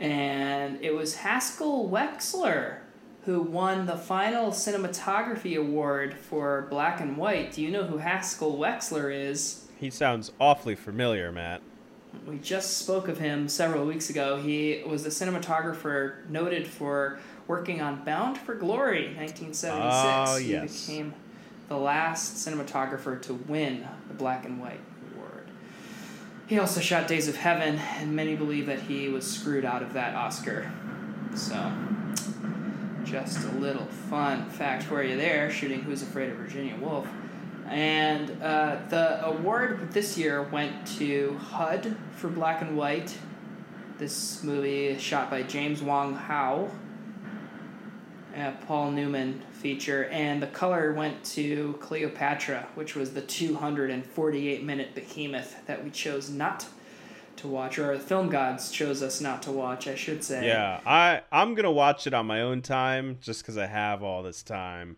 [0.00, 2.78] And it was Haskell Wexler
[3.24, 7.52] who won the final cinematography award for black and white.
[7.52, 9.64] Do you know who Haskell Wexler is?
[9.78, 11.60] he sounds awfully familiar, Matt.
[12.26, 14.36] We just spoke of him several weeks ago.
[14.38, 19.72] He was a cinematographer noted for working on Bound for Glory, 1976.
[19.72, 20.86] Oh, ah, He yes.
[20.86, 21.14] became
[21.68, 24.80] the last cinematographer to win the Black and White
[25.14, 25.46] Award.
[26.46, 29.92] He also shot Days of Heaven, and many believe that he was screwed out of
[29.92, 30.72] that Oscar.
[31.36, 31.70] So,
[33.10, 37.08] just a little fun fact for you there, shooting Who's Afraid of Virginia Woolf.
[37.66, 43.16] And uh, the award this year went to HUD for Black and White.
[43.96, 46.70] This movie is shot by James Wong Howe,
[48.36, 54.94] a Paul Newman feature, and the color went to Cleopatra, which was the 248 minute
[54.94, 56.66] behemoth that we chose not
[57.38, 60.46] to watch, or the film gods chose us not to watch, I should say.
[60.46, 64.22] Yeah, I I'm gonna watch it on my own time just because I have all
[64.22, 64.96] this time.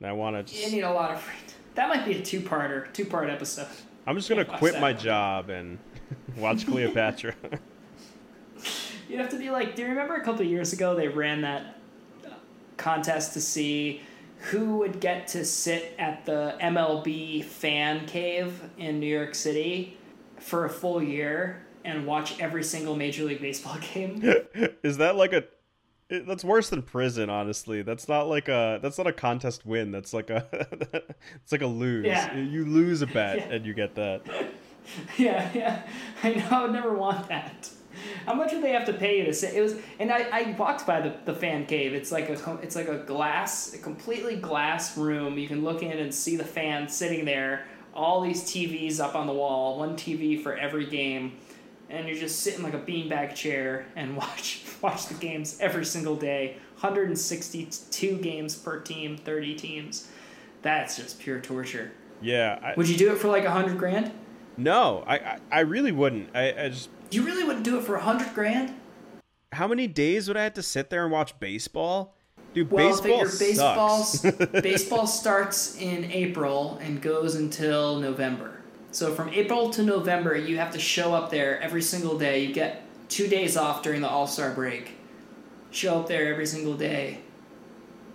[0.00, 1.34] And I want to You need a lot of free.
[1.74, 3.68] That might be a two-parter, two-part episode.
[4.06, 5.78] I'm just gonna quit my job and
[6.36, 7.34] watch Cleopatra.
[9.08, 11.76] You have to be like, do you remember a couple years ago they ran that
[12.78, 14.00] contest to see
[14.50, 19.98] who would get to sit at the MLB fan cave in New York City
[20.42, 24.22] for a full year and watch every single Major League Baseball game?
[24.82, 25.44] Is that like a?
[26.08, 27.82] it- That's worse than prison, honestly.
[27.82, 28.78] That's not like a.
[28.82, 29.90] That's not a contest win.
[29.90, 30.46] That's like a.
[31.42, 32.06] it's like a lose.
[32.06, 32.36] Yeah.
[32.36, 33.52] You lose a bet Yeah.
[33.54, 34.22] and you get that.
[35.16, 35.82] yeah, yeah.
[36.22, 36.46] I know.
[36.50, 37.70] I would never want that.
[38.26, 39.54] How much would they have to pay you to sit?
[39.54, 41.92] It was, and I, I walked by the, the fan cave.
[41.94, 45.38] It's like a it's like a glass, a completely glass room.
[45.38, 47.66] You can look in and see the fans sitting there.
[47.94, 51.36] All these TVs up on the wall, one TV for every game,
[51.90, 56.16] and you're just sitting like a beanbag chair and watch watch the games every single
[56.16, 56.56] day.
[56.80, 60.08] 162 games per team, 30 teams.
[60.62, 61.92] That's just pure torture.
[62.20, 62.58] Yeah.
[62.62, 64.12] I, Would you do it for like a hundred grand?
[64.56, 66.30] no, I, I I really wouldn't.
[66.34, 66.88] I, I just.
[67.10, 68.74] You really wouldn't do it for a hundred grand?
[69.52, 72.16] How many days would I have to sit there and watch baseball?
[72.54, 74.06] Dude, Well, baseball baseball
[74.62, 78.58] baseball starts in April and goes until November.
[78.90, 82.44] So from April to November, you have to show up there every single day.
[82.44, 84.92] You get two days off during the All Star break.
[85.70, 87.20] Show up there every single day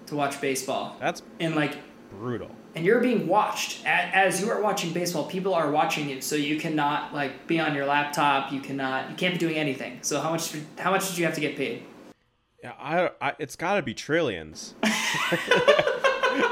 [0.05, 1.75] to watch baseball, That's and like,
[2.11, 2.51] brutal.
[2.75, 5.25] and you're being watched as you are watching baseball.
[5.25, 8.51] People are watching you, so you cannot like be on your laptop.
[8.53, 9.09] You cannot.
[9.09, 9.97] You can't be doing anything.
[10.03, 10.53] So how much?
[10.77, 11.83] How much did you have to get paid?
[12.63, 14.73] Yeah, I, I it's got to be trillions.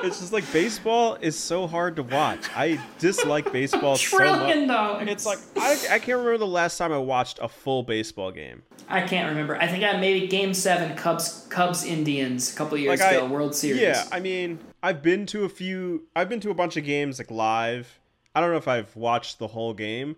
[0.03, 2.47] it's just like baseball is so hard to watch.
[2.55, 4.67] I dislike baseball so much.
[4.67, 5.07] dollars.
[5.09, 8.61] It's like I, I can't remember the last time I watched a full baseball game.
[8.87, 9.57] I can't remember.
[9.57, 13.27] I think I maybe Game Seven Cubs Cubs Indians a couple years Like I, ago
[13.27, 13.81] World Series.
[13.81, 16.03] Yeah, I mean, I've been to a few.
[16.15, 17.99] I've been to a bunch of games like live.
[18.35, 20.17] I don't know if I've watched the whole game.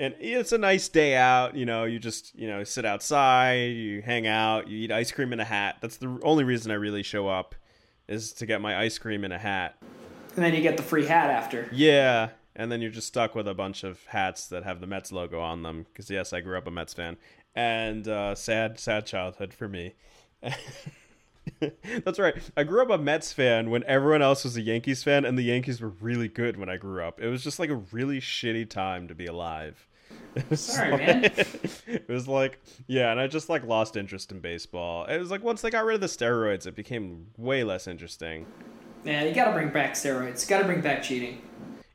[0.00, 1.84] And it's a nice day out, you know.
[1.84, 5.44] You just, you know, sit outside, you hang out, you eat ice cream in a
[5.44, 5.76] hat.
[5.82, 7.54] That's the only reason I really show up,
[8.08, 9.76] is to get my ice cream in a hat.
[10.36, 11.68] and then you get the free hat after.
[11.70, 15.12] Yeah, and then you're just stuck with a bunch of hats that have the Mets
[15.12, 15.84] logo on them.
[15.92, 17.18] Because yes, I grew up a Mets fan,
[17.54, 19.96] and uh, sad, sad childhood for me.
[22.04, 22.36] That's right.
[22.56, 25.42] I grew up a Mets fan when everyone else was a Yankees fan, and the
[25.42, 27.20] Yankees were really good when I grew up.
[27.20, 29.86] It was just like a really shitty time to be alive.
[30.36, 31.32] It was Sorry, like- man.
[31.86, 35.04] it was like, yeah, and I just like lost interest in baseball.
[35.06, 38.46] It was like once they got rid of the steroids, it became way less interesting.
[39.04, 40.46] Yeah, you gotta bring back steroids.
[40.46, 41.42] Gotta bring back cheating.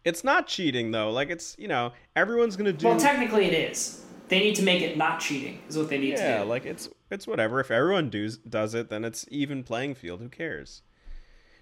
[0.03, 1.11] It's not cheating though.
[1.11, 2.87] Like it's you know everyone's gonna do.
[2.87, 4.03] Well, technically it is.
[4.27, 5.61] They need to make it not cheating.
[5.69, 6.29] Is what they need yeah, to do.
[6.29, 7.59] Yeah, like it's it's whatever.
[7.59, 10.19] If everyone does does it, then it's even playing field.
[10.19, 10.81] Who cares?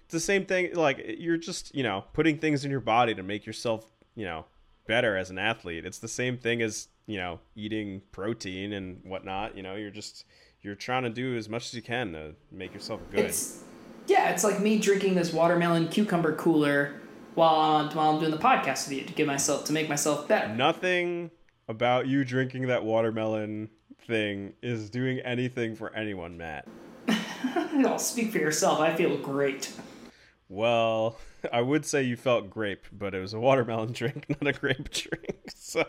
[0.04, 0.74] It's the same thing.
[0.74, 4.46] Like you're just you know putting things in your body to make yourself you know
[4.86, 5.84] better as an athlete.
[5.84, 9.56] It's the same thing as you know eating protein and whatnot.
[9.56, 10.24] You know you're just
[10.62, 13.20] you're trying to do as much as you can to make yourself good.
[13.20, 13.62] It's
[14.06, 16.94] yeah, it's like me drinking this watermelon cucumber cooler
[17.34, 20.28] while I'm, while I'm doing the podcast with you to give myself to make myself
[20.28, 20.54] better.
[20.54, 21.30] Nothing
[21.68, 23.70] about you drinking that watermelon
[24.06, 26.68] thing is doing anything for anyone, Matt.
[27.08, 28.80] I'll speak for yourself.
[28.80, 29.72] I feel great.
[30.48, 31.18] Well,
[31.52, 34.90] I would say you felt grape, but it was a watermelon drink, not a grape
[34.90, 35.50] drink.
[35.54, 35.84] So,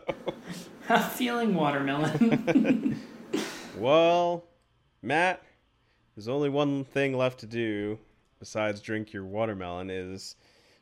[0.89, 2.99] I'm feeling watermelon.
[3.77, 4.45] well,
[5.01, 5.43] Matt,
[6.15, 7.99] there's only one thing left to do
[8.39, 10.35] besides drink your watermelon is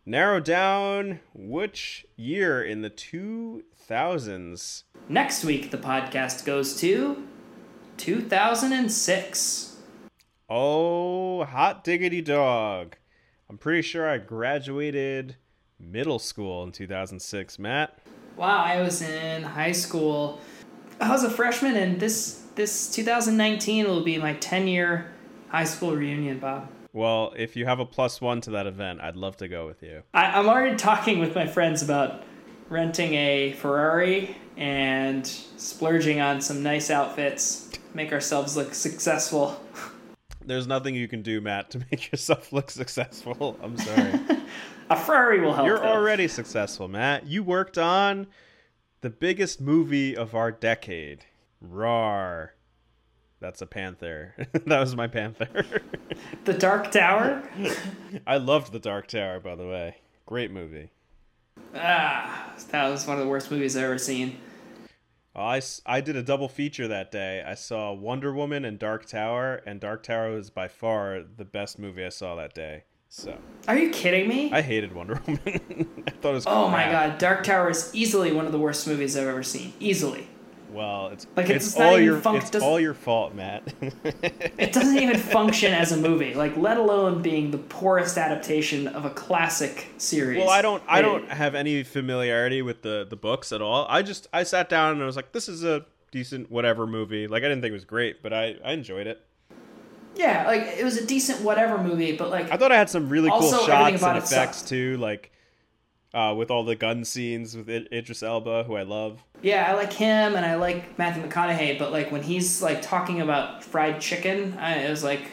[0.06, 4.84] narrow down which year in the 2000s.
[5.10, 7.26] Next week, the podcast goes to
[7.98, 9.78] 2006.
[10.50, 12.98] Oh, hot diggity dog.
[13.54, 15.36] I'm pretty sure I graduated
[15.80, 18.00] middle school in 2006, Matt.
[18.36, 20.42] Wow, I was in high school.
[21.00, 25.12] I was a freshman, and this this 2019 will be my 10 year
[25.50, 26.68] high school reunion, Bob.
[26.94, 29.84] Well, if you have a plus one to that event, I'd love to go with
[29.84, 30.02] you.
[30.16, 32.24] I, I'm already talking with my friends about
[32.70, 39.64] renting a Ferrari and splurging on some nice outfits, make ourselves look successful.
[40.46, 43.58] There's nothing you can do, Matt, to make yourself look successful.
[43.62, 44.20] I'm sorry.
[44.90, 45.66] A Ferrari will help.
[45.68, 45.86] You're though.
[45.86, 47.26] already successful, Matt.
[47.26, 48.28] You worked on
[49.02, 51.26] the biggest movie of our decade.
[51.62, 52.54] Rar.
[53.40, 54.36] That's a panther.
[54.66, 55.66] that was my panther.
[56.46, 57.44] the Dark Tower.
[58.28, 59.98] I loved The Dark Tower, by the way.
[60.26, 60.92] Great movie.
[61.76, 64.38] ah, that was one of the worst movies I've ever seen.
[65.36, 67.44] I, I did a double feature that day.
[67.46, 71.80] I saw Wonder Woman and Dark Tower, and Dark Tower was by far the best
[71.80, 72.84] movie I saw that day.
[73.10, 74.52] So Are you kidding me?
[74.52, 76.04] I hated Wonder Woman.
[76.08, 76.46] I thought it was.
[76.48, 79.74] oh my god, Dark Tower is easily one of the worst movies I've ever seen.
[79.80, 80.28] Easily.
[80.74, 83.72] Well, it's Like, it's, it's all your func- it's all your fault, Matt.
[84.58, 89.06] It doesn't even function as a movie, like let alone being the poorest adaptation of
[89.06, 90.40] a classic series.
[90.40, 93.86] well, I don't I don't have any familiarity with the the books at all.
[93.90, 97.28] I just I sat down and I was like, this is a decent whatever movie.
[97.28, 99.26] Like I didn't think it was great, but I I enjoyed it.
[100.16, 103.10] Yeah, like it was a decent whatever movie, but like I thought I had some
[103.10, 104.70] really cool shots and effects sucked.
[104.70, 105.32] too, like
[106.14, 109.24] uh, with all the gun scenes with Idris Elba, who I love.
[109.42, 113.22] yeah, I like him and I like Matthew McConaughey, but like when he's like talking
[113.22, 115.24] about fried chicken, I, it was like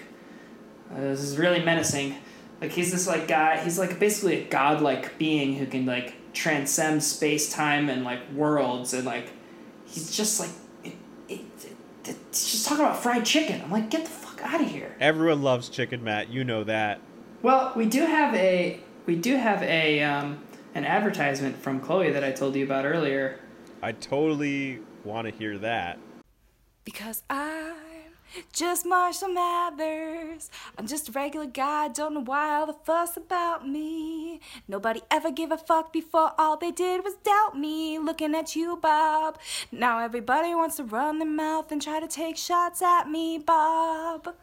[0.93, 2.17] uh, this is really menacing.
[2.61, 7.03] Like he's this like guy, he's like basically a godlike being who can like transcend
[7.03, 9.33] space time and like worlds and like
[9.87, 10.51] he's just like
[10.85, 10.95] it,
[11.29, 13.61] it, it, it's just talking about fried chicken.
[13.63, 14.95] I'm like, get the fuck out of here.
[15.01, 16.29] Everyone loves chicken, Matt.
[16.31, 17.01] You know that.
[17.43, 20.43] Well, we do have a we do have a um,
[20.75, 23.39] an advertisement from Chloe that I told you about earlier.
[23.83, 25.99] I totally want to hear that.
[26.85, 27.75] Because I'm
[28.53, 30.51] just Marshall Mathers.
[30.79, 34.41] I'm just a regular guy, don't know why all the fuss about me.
[34.69, 37.99] Nobody ever gave a fuck before, all they did was doubt me.
[37.99, 39.39] Looking at you, Bob.
[39.73, 44.35] Now everybody wants to run their mouth and try to take shots at me, Bob.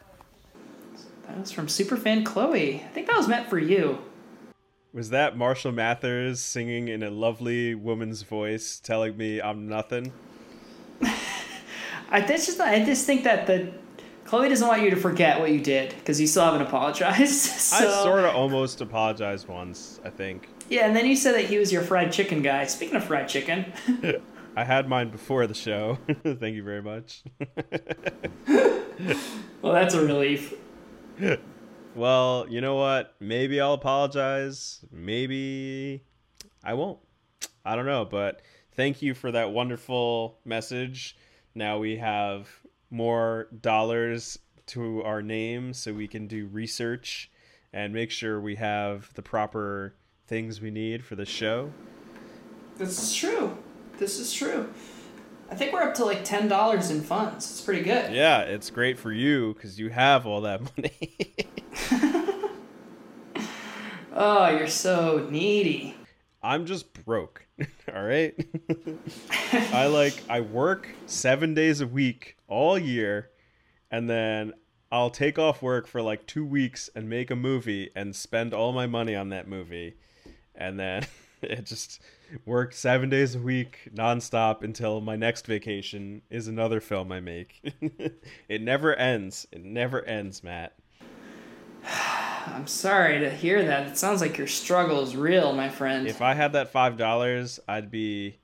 [1.26, 2.76] That was from superfan Chloe.
[2.76, 3.98] I think that was meant for you.
[4.98, 10.12] Was that Marshall Mathers singing in a lovely woman's voice, telling me I'm nothing?
[12.10, 13.70] I just I just think that the
[14.24, 17.32] Chloe doesn't want you to forget what you did because you still haven't apologized.
[17.60, 20.00] so, I sort of almost apologized once.
[20.04, 22.66] I think yeah, and then you said that he was your fried chicken guy.
[22.66, 23.72] Speaking of fried chicken,
[24.56, 25.98] I had mine before the show.
[26.24, 27.22] Thank you very much.
[29.62, 30.54] well, that's a relief.
[31.98, 33.14] Well, you know what?
[33.18, 34.84] Maybe I'll apologize.
[34.92, 36.04] Maybe
[36.62, 37.00] I won't.
[37.64, 38.40] I don't know, but
[38.72, 41.16] thank you for that wonderful message.
[41.54, 42.48] Now we have
[42.90, 47.30] more dollars to our name so we can do research
[47.72, 49.94] and make sure we have the proper
[50.28, 51.72] things we need for the show.
[52.76, 53.56] This is true.
[53.98, 54.72] This is true.
[55.50, 57.50] I think we're up to like ten dollars in funds.
[57.50, 58.12] It's pretty good.
[58.12, 61.46] Yeah, it's great for you because you have all that money.
[64.20, 65.94] Oh, you're so needy.
[66.42, 67.46] I'm just broke.
[67.94, 68.34] all right.
[69.52, 73.30] I like I work 7 days a week all year
[73.92, 74.54] and then
[74.90, 78.72] I'll take off work for like 2 weeks and make a movie and spend all
[78.72, 79.94] my money on that movie.
[80.52, 81.06] And then
[81.42, 82.00] it just
[82.44, 87.60] work 7 days a week nonstop until my next vacation is another film I make.
[88.48, 89.46] it never ends.
[89.52, 90.74] It never ends, Matt.
[92.46, 93.88] I'm sorry to hear that.
[93.88, 96.06] It sounds like your struggle is real, my friend.
[96.06, 98.38] If I had that $5, I'd be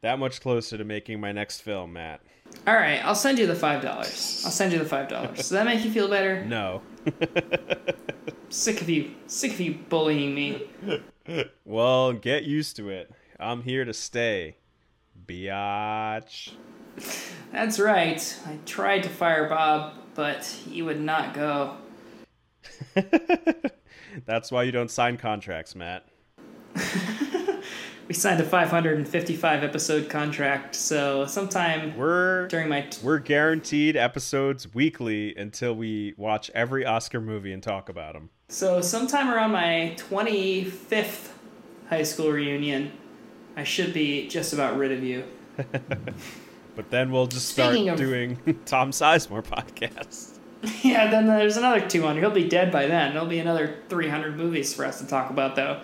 [0.00, 2.20] that much closer to making my next film, Matt.
[2.66, 4.42] All right, I'll send you the five dollars.
[4.44, 5.38] I'll send you the five dollars.
[5.38, 6.44] Does that make you feel better?
[6.44, 6.82] No.
[8.50, 10.68] Sick of you, sick of you bullying me.
[11.64, 13.10] Well, get used to it.
[13.42, 14.56] I'm here to stay.
[15.26, 16.52] Biatch.
[17.52, 18.38] That's right.
[18.46, 21.76] I tried to fire Bob, but he would not go.
[24.26, 26.06] That's why you don't sign contracts, Matt.
[28.08, 34.74] We signed a 555 episode contract, so sometime We're during my t- we're guaranteed episodes
[34.74, 38.28] weekly until we watch every Oscar movie and talk about them.
[38.48, 41.28] so sometime around my 25th
[41.88, 42.92] high school reunion,
[43.56, 45.24] I should be just about rid of you.
[46.74, 50.38] But then we'll just start of- doing Tom Sizemore podcasts.
[50.84, 52.20] Yeah, then there's another 200.
[52.20, 53.12] He'll be dead by then.
[53.12, 55.80] There'll be another 300 movies for us to talk about, though.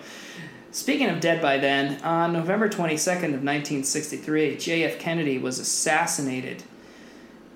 [0.71, 4.97] Speaking of dead by then, on November 22nd of 1963, J.F.
[4.97, 6.63] Kennedy was assassinated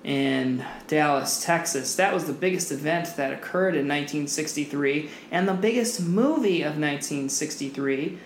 [0.04, 1.96] in Dallas, Texas.
[1.96, 8.20] That was the biggest event that occurred in 1963, and the biggest movie of 1963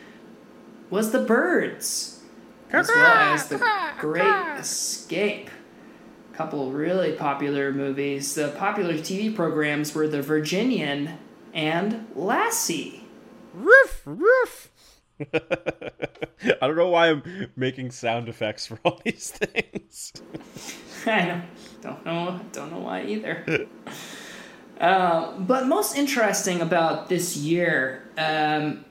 [0.89, 2.21] was The Birds,
[2.71, 3.57] as well as The
[3.99, 5.49] Great Escape
[6.33, 8.35] A couple really popular movies.
[8.35, 11.17] The popular TV programs were The Virginian
[11.53, 13.03] and Lassie.
[13.53, 14.71] Roof, roof.
[15.33, 20.13] I don't know why I'm making sound effects for all these things.
[21.05, 21.41] I know,
[21.81, 23.67] don't know, don't know why either.
[24.79, 28.85] Uh, but most interesting about this year, um,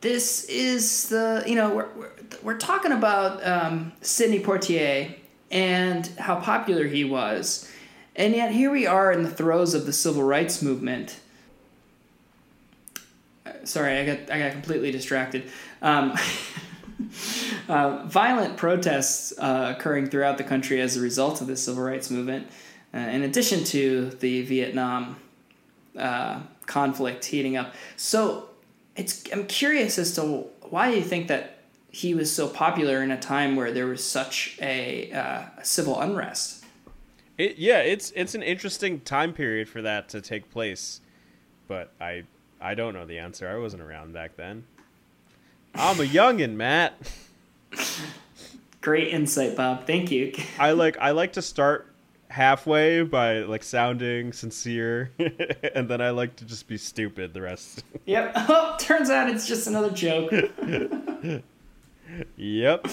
[0.00, 5.14] this is the you know we're we're, we're talking about um, Sidney Poitier
[5.50, 7.70] and how popular he was,
[8.16, 11.20] and yet here we are in the throes of the civil rights movement.
[13.44, 15.50] Uh, Sorry, I got I got completely distracted.
[15.82, 16.14] Um,
[17.68, 22.10] uh, violent protests uh, occurring throughout the country as a result of the civil rights
[22.10, 22.48] movement,
[22.94, 25.16] uh, in addition to the Vietnam
[25.98, 27.74] uh, conflict heating up.
[27.96, 28.49] So
[28.96, 31.58] it's I'm curious as to why you think that
[31.90, 36.00] he was so popular in a time where there was such a, uh, a civil
[36.00, 36.64] unrest.
[37.36, 41.00] It, yeah, it's it's an interesting time period for that to take place,
[41.68, 42.24] but I
[42.60, 43.48] I don't know the answer.
[43.48, 44.64] I wasn't around back then.
[45.74, 46.94] I'm a youngin, Matt.
[48.82, 49.86] Great insight, Bob.
[49.86, 50.34] Thank you.
[50.58, 51.89] I like I like to start
[52.30, 55.10] halfway by like sounding sincere,
[55.74, 57.84] and then I like to just be stupid the rest.
[58.06, 58.32] yep.
[58.48, 60.32] Oh, turns out it's just another joke.
[62.36, 62.86] yep,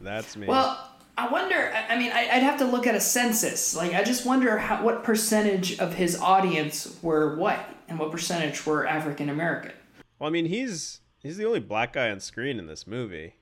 [0.00, 0.46] that's me.
[0.46, 1.72] Well, I wonder.
[1.88, 3.74] I mean, I- I'd have to look at a census.
[3.76, 8.64] Like, I just wonder how, what percentage of his audience were white and what percentage
[8.66, 9.72] were African American.
[10.18, 13.34] Well, I mean, he's he's the only black guy on screen in this movie.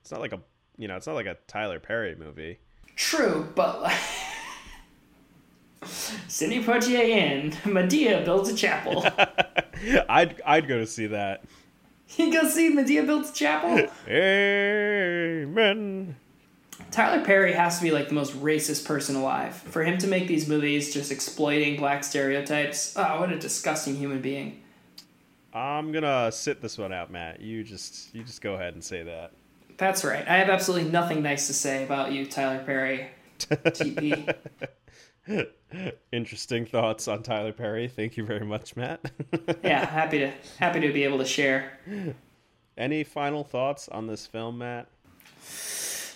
[0.00, 0.40] It's not like a
[0.76, 2.58] you know, it's not like a Tyler Perry movie.
[2.96, 3.98] True, but like.
[6.28, 9.04] Sidney Poitier in Madea builds a chapel.
[10.08, 11.44] I'd I'd go to see that.
[12.16, 13.88] you go see Madea builds a chapel.
[14.08, 16.16] Amen.
[16.90, 19.56] Tyler Perry has to be like the most racist person alive.
[19.56, 24.20] For him to make these movies just exploiting black stereotypes, oh, what a disgusting human
[24.20, 24.60] being.
[25.54, 27.40] I'm gonna sit this one out, Matt.
[27.40, 29.32] You just you just go ahead and say that.
[29.82, 30.24] That's right.
[30.28, 33.08] I have absolutely nothing nice to say about you, Tyler Perry.
[33.40, 34.32] TP.
[36.12, 37.88] Interesting thoughts on Tyler Perry.
[37.88, 39.10] Thank you very much, Matt.
[39.64, 40.30] yeah, happy to
[40.60, 41.80] happy to be able to share.
[42.78, 44.86] Any final thoughts on this film, Matt?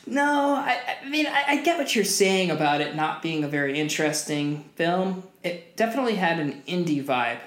[0.07, 3.49] No, I, I mean I, I get what you're saying about it not being a
[3.49, 5.25] very interesting film.
[5.43, 7.41] It definitely had an indie vibe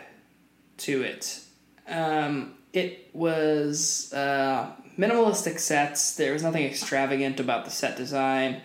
[0.80, 1.40] to it.
[1.90, 6.16] Um, it was uh, minimalistic sets.
[6.16, 8.62] There was nothing extravagant about the set design.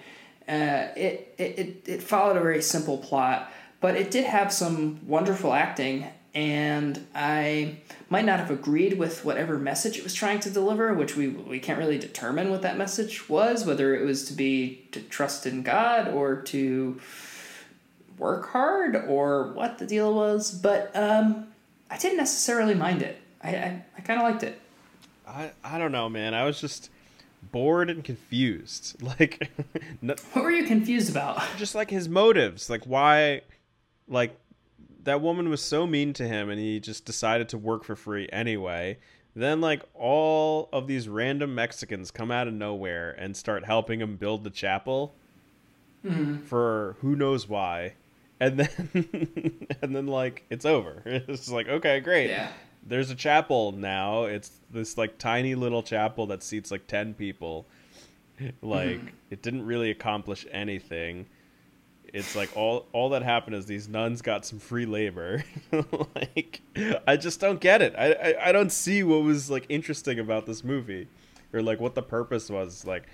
[0.46, 3.50] Uh, it, it, it, it followed a very simple plot,
[3.80, 7.76] but it did have some wonderful acting, and I
[8.10, 11.60] might not have agreed with whatever message it was trying to deliver, which we, we
[11.60, 15.62] can't really determine what that message was, whether it was to be to trust in
[15.62, 17.00] God or to
[18.18, 21.46] work hard or what the deal was, but um,
[21.94, 23.22] I didn't necessarily mind it.
[23.40, 24.60] I, I, I kind of liked it.
[25.28, 26.34] I I don't know, man.
[26.34, 26.90] I was just
[27.52, 28.96] bored and confused.
[29.20, 29.48] Like,
[30.02, 31.40] no, What were you confused about?
[31.56, 32.68] just like his motives.
[32.68, 33.42] Like why,
[34.08, 34.36] like
[35.04, 38.28] that woman was so mean to him, and he just decided to work for free
[38.32, 38.98] anyway.
[39.36, 44.16] Then like all of these random Mexicans come out of nowhere and start helping him
[44.16, 45.14] build the chapel
[46.04, 46.38] mm-hmm.
[46.38, 47.94] for who knows why.
[48.44, 51.02] And then and then like it's over.
[51.06, 52.28] It's like okay, great.
[52.28, 52.48] Yeah.
[52.86, 54.24] There's a chapel now.
[54.24, 57.66] It's this like tiny little chapel that seats like 10 people.
[58.60, 59.08] Like mm-hmm.
[59.30, 61.26] it didn't really accomplish anything.
[62.04, 65.42] It's like all all that happened is these nuns got some free labor.
[66.14, 66.60] like
[67.08, 67.94] I just don't get it.
[67.96, 71.08] I, I I don't see what was like interesting about this movie
[71.54, 72.84] or like what the purpose was.
[72.84, 73.04] Like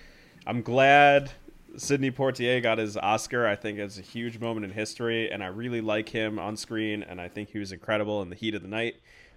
[0.45, 1.31] I'm glad
[1.77, 3.47] Sidney Poitier got his Oscar.
[3.47, 7.03] I think it's a huge moment in history, and I really like him on screen,
[7.03, 8.97] and I think he was incredible in the heat of the night.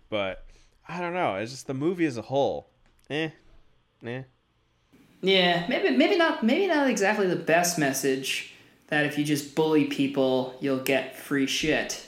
[0.09, 0.45] But
[0.87, 1.35] I don't know.
[1.35, 2.69] It's just the movie as a whole.
[3.09, 3.29] Eh,
[4.05, 4.23] eh.
[5.21, 8.53] Yeah, maybe maybe not maybe not exactly the best message
[8.87, 12.05] that if you just bully people, you'll get free shit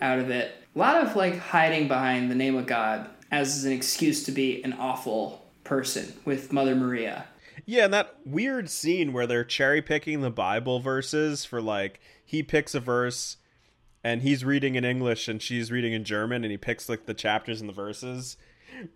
[0.00, 0.52] out of it.
[0.74, 4.62] A lot of like hiding behind the name of God as an excuse to be
[4.64, 7.26] an awful person with Mother Maria.
[7.66, 12.42] Yeah, and that weird scene where they're cherry picking the Bible verses for like he
[12.42, 13.38] picks a verse
[14.02, 17.14] and he's reading in English and she's reading in German and he picks like the
[17.14, 18.36] chapters and the verses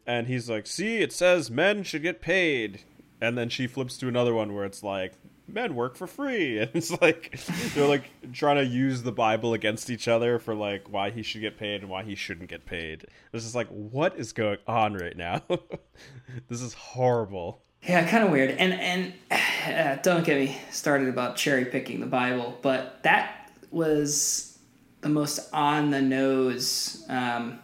[0.06, 2.80] and he's like, "See, it says men should get paid."
[3.20, 5.14] And then she flips to another one where it's like
[5.46, 7.40] men work for free and it's like
[7.74, 11.40] they're like trying to use the Bible against each other for like why he should
[11.40, 13.06] get paid and why he shouldn't get paid.
[13.32, 15.42] It's just like what is going on right now?
[16.48, 17.62] this is horrible.
[17.82, 18.50] Yeah, kind of weird.
[18.50, 19.12] And and
[19.66, 24.58] uh, don't get me started about cherry picking the Bible, but that was
[25.00, 27.60] the most on the nose um,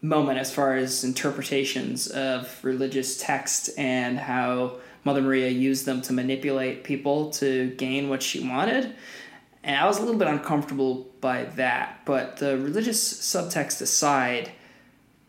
[0.00, 6.12] moment as far as interpretations of religious text and how Mother Maria used them to
[6.12, 8.94] manipulate people to gain what she wanted.
[9.62, 14.52] And I was a little bit uncomfortable by that, but the religious subtext aside,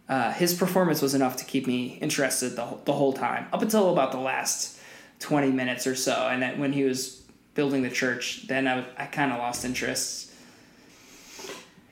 [0.08, 3.62] uh, his performance was enough to keep me interested the, whole- the whole time, up
[3.62, 4.78] until about the last
[5.20, 6.28] 20 minutes or so.
[6.30, 7.24] And then when he was
[7.56, 10.32] building the church, then I, I kind of lost interest.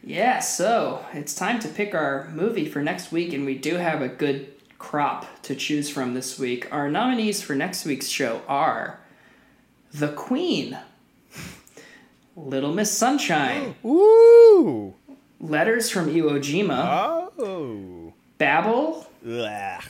[0.06, 4.02] Yeah, so it's time to pick our movie for next week, and we do have
[4.02, 6.68] a good crop to choose from this week.
[6.74, 9.00] Our nominees for next week's show are
[9.94, 10.78] The Queen,
[12.36, 14.94] Little Miss Sunshine, Ooh.
[15.40, 18.03] Letters from Iwo Jima, Oh.
[18.44, 19.82] Babel, Ugh.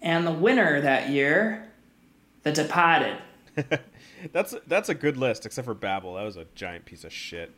[0.00, 1.68] and the winner that year,
[2.44, 3.18] The Departed.
[4.32, 6.14] That's that's a good list, except for Babel.
[6.14, 7.50] That was a giant piece of shit.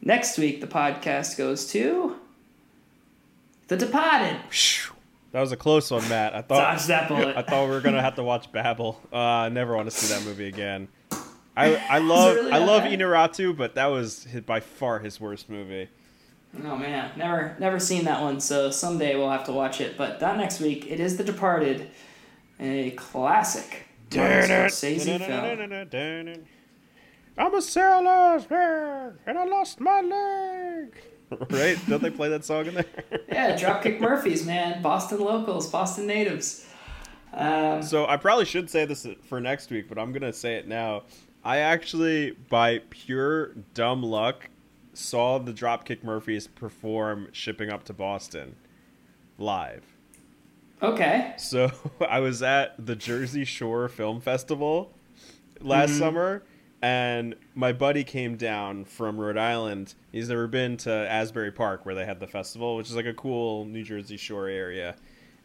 [0.00, 2.16] Next week, the podcast goes to
[3.68, 4.36] The Departed.
[5.32, 6.34] That was a close one, Matt.
[6.34, 7.36] I thought Dodge that bullet.
[7.36, 8.98] I thought we were gonna have to watch Babel.
[9.12, 10.88] Uh, I never want to see that movie again.
[11.54, 12.98] I I love really I love bad?
[12.98, 15.90] Iñárritu, but that was his, by far his worst movie.
[16.64, 19.96] Oh man, never never seen that one, so someday we'll have to watch it.
[19.96, 20.86] But that next week.
[20.90, 21.90] It is The Departed,
[22.58, 26.44] a classic Scorsese.
[27.38, 30.94] I'm a sailor, and I lost my leg.
[31.50, 31.78] right?
[31.88, 32.84] Don't they play that song in there?
[33.28, 36.66] Yeah, Dropkick Murphys, man, Boston locals, Boston natives.
[37.32, 40.66] Um, So I probably should say this for next week, but I'm gonna say it
[40.66, 41.04] now.
[41.44, 44.50] I actually, by pure dumb luck,
[44.92, 48.56] saw the Dropkick Murphys perform "Shipping Up to Boston"
[49.38, 49.84] live.
[50.82, 51.70] okay, So
[52.08, 54.92] I was at the Jersey Shore Film Festival
[55.60, 55.98] last mm-hmm.
[55.98, 56.42] summer,
[56.82, 59.94] and my buddy came down from Rhode Island.
[60.12, 63.14] He's never been to Asbury Park where they had the festival, which is like a
[63.14, 64.96] cool New Jersey Shore area.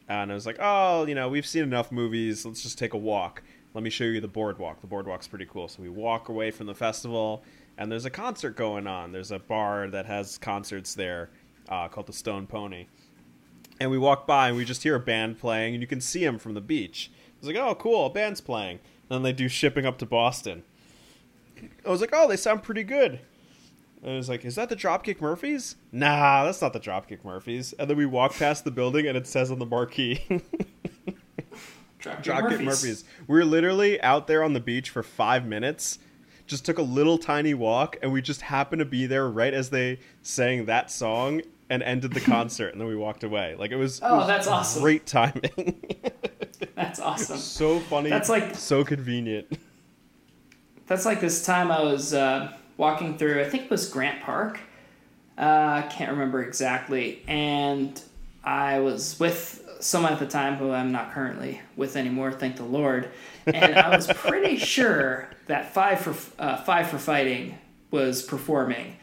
[0.07, 2.45] And I was like, oh, you know, we've seen enough movies.
[2.45, 3.41] Let's just take a walk.
[3.73, 4.81] Let me show you the boardwalk.
[4.81, 5.67] The boardwalk's pretty cool.
[5.67, 7.43] So we walk away from the festival,
[7.77, 9.11] and there's a concert going on.
[9.11, 11.29] There's a bar that has concerts there
[11.69, 12.87] uh, called the Stone Pony
[13.79, 16.23] and we walk by and we just hear a band playing and you can see
[16.23, 17.11] them from the beach.
[17.13, 18.79] I was like, oh, cool, a band's playing.
[19.09, 20.63] And then they do shipping up to Boston.
[21.85, 23.19] I was like, oh, they sound pretty good.
[24.01, 25.75] And I was like, is that the Dropkick Murphys?
[25.91, 27.73] Nah, that's not the Dropkick Murphys.
[27.73, 30.23] And then we walk past the building and it says on the marquee,
[31.99, 32.65] Dropkick, Dropkick Murphys.
[32.65, 33.03] Murphys.
[33.27, 35.99] We were literally out there on the beach for five minutes.
[36.47, 39.69] Just took a little tiny walk, and we just happened to be there right as
[39.71, 43.55] they sang that song and ended the concert, and then we walked away.
[43.57, 44.81] Like it was, it Oh, was that's awesome.
[44.81, 45.81] Great timing.
[46.75, 47.37] That's awesome.
[47.37, 48.09] so funny.
[48.09, 49.57] That's like- so convenient.
[50.87, 54.59] That's like this time I was uh, walking through, I think it was Grant Park.
[55.37, 55.41] Uh,
[55.83, 57.23] I can't remember exactly.
[57.27, 57.99] And
[58.43, 62.63] I was with someone at the time who I'm not currently with anymore, thank the
[62.63, 63.09] Lord.
[63.45, 67.57] And I was pretty sure that Five for uh, Five for Fighting
[67.91, 68.97] was performing.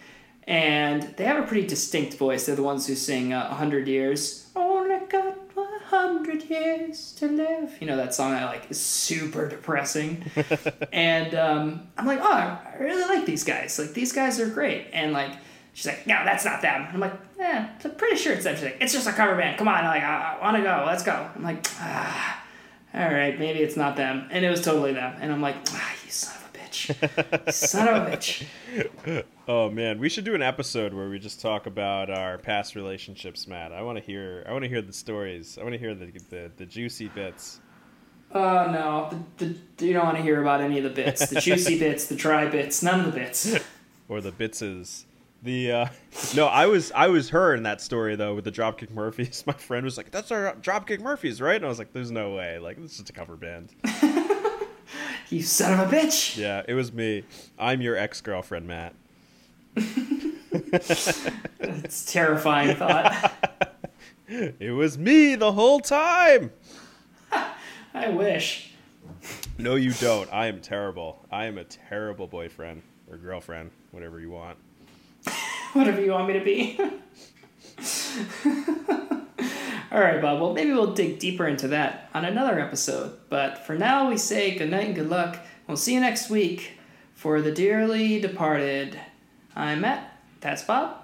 [0.44, 2.46] And they have a pretty distinct voice.
[2.46, 4.50] They're the ones who sing uh, 100 Years.
[4.56, 7.76] Only got 100 years to live.
[7.80, 10.24] You know, that song I like is super depressing.
[10.92, 13.78] and um, I'm like, oh, I really like these guys.
[13.78, 14.88] Like, these guys are great.
[14.92, 15.32] And like,
[15.72, 16.86] she's like, no, that's not them.
[16.92, 18.54] I'm like, yeah, I'm pretty sure it's them.
[18.54, 19.58] She's like, it's just a cover band.
[19.58, 20.84] Come on, I'm like, I, I want to go.
[20.86, 21.28] Let's go.
[21.34, 22.44] I'm like, ah,
[22.94, 24.28] all right, maybe it's not them.
[24.30, 25.16] And it was totally them.
[25.20, 28.44] And I'm like, ah, you son of a bitch, you son of a bitch.
[29.48, 33.48] Oh man, we should do an episode where we just talk about our past relationships,
[33.48, 33.72] Matt.
[33.72, 34.44] I want to hear.
[34.48, 35.58] I want to hear the stories.
[35.58, 37.60] I want to hear the, the the juicy bits.
[38.32, 41.40] Oh no, the, the, you don't want to hear about any of the bits, the
[41.40, 43.58] juicy bits, the dry bits, none of the bits.
[44.08, 45.06] or the bitses.
[45.42, 45.86] The uh,
[46.36, 49.44] no, I was I was her in that story though with the Dropkick Murphys.
[49.46, 52.34] My friend was like, "That's our Dropkick Murphys, right?" And I was like, "There's no
[52.34, 52.58] way.
[52.58, 53.70] Like, this is just a cover band."
[55.30, 56.36] You son of a bitch.
[56.36, 57.24] yeah, it was me.
[57.58, 58.94] I'm your ex girlfriend, Matt.
[59.74, 61.24] It's
[62.12, 63.32] terrifying thought.
[64.28, 66.52] It was me the whole time.
[67.94, 68.72] I wish.
[69.56, 70.30] No, you don't.
[70.30, 71.24] I am terrible.
[71.30, 74.58] I am a terrible boyfriend or girlfriend, whatever you want.
[75.74, 76.78] Whatever you want me to be.
[79.90, 80.38] All right, Bob.
[80.40, 83.18] Well, maybe we'll dig deeper into that on another episode.
[83.30, 85.38] But for now, we say good night and good luck.
[85.66, 86.72] We'll see you next week
[87.14, 89.00] for the dearly departed.
[89.56, 90.18] I'm Matt.
[90.40, 90.98] That's Bob.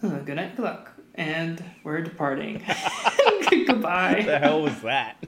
[0.00, 0.92] Uh, good night, and good luck.
[1.16, 2.62] And we're departing.
[3.50, 4.14] Goodbye.
[4.18, 5.26] What the hell was that?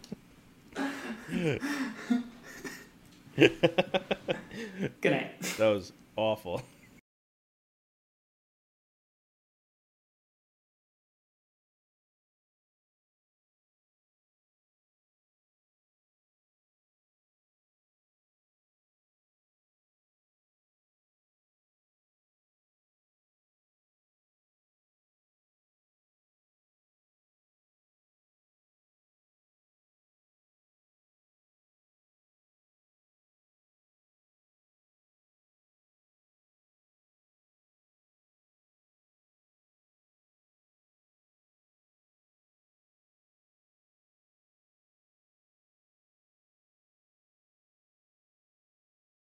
[5.01, 5.41] Good night.
[5.59, 6.63] That was awful.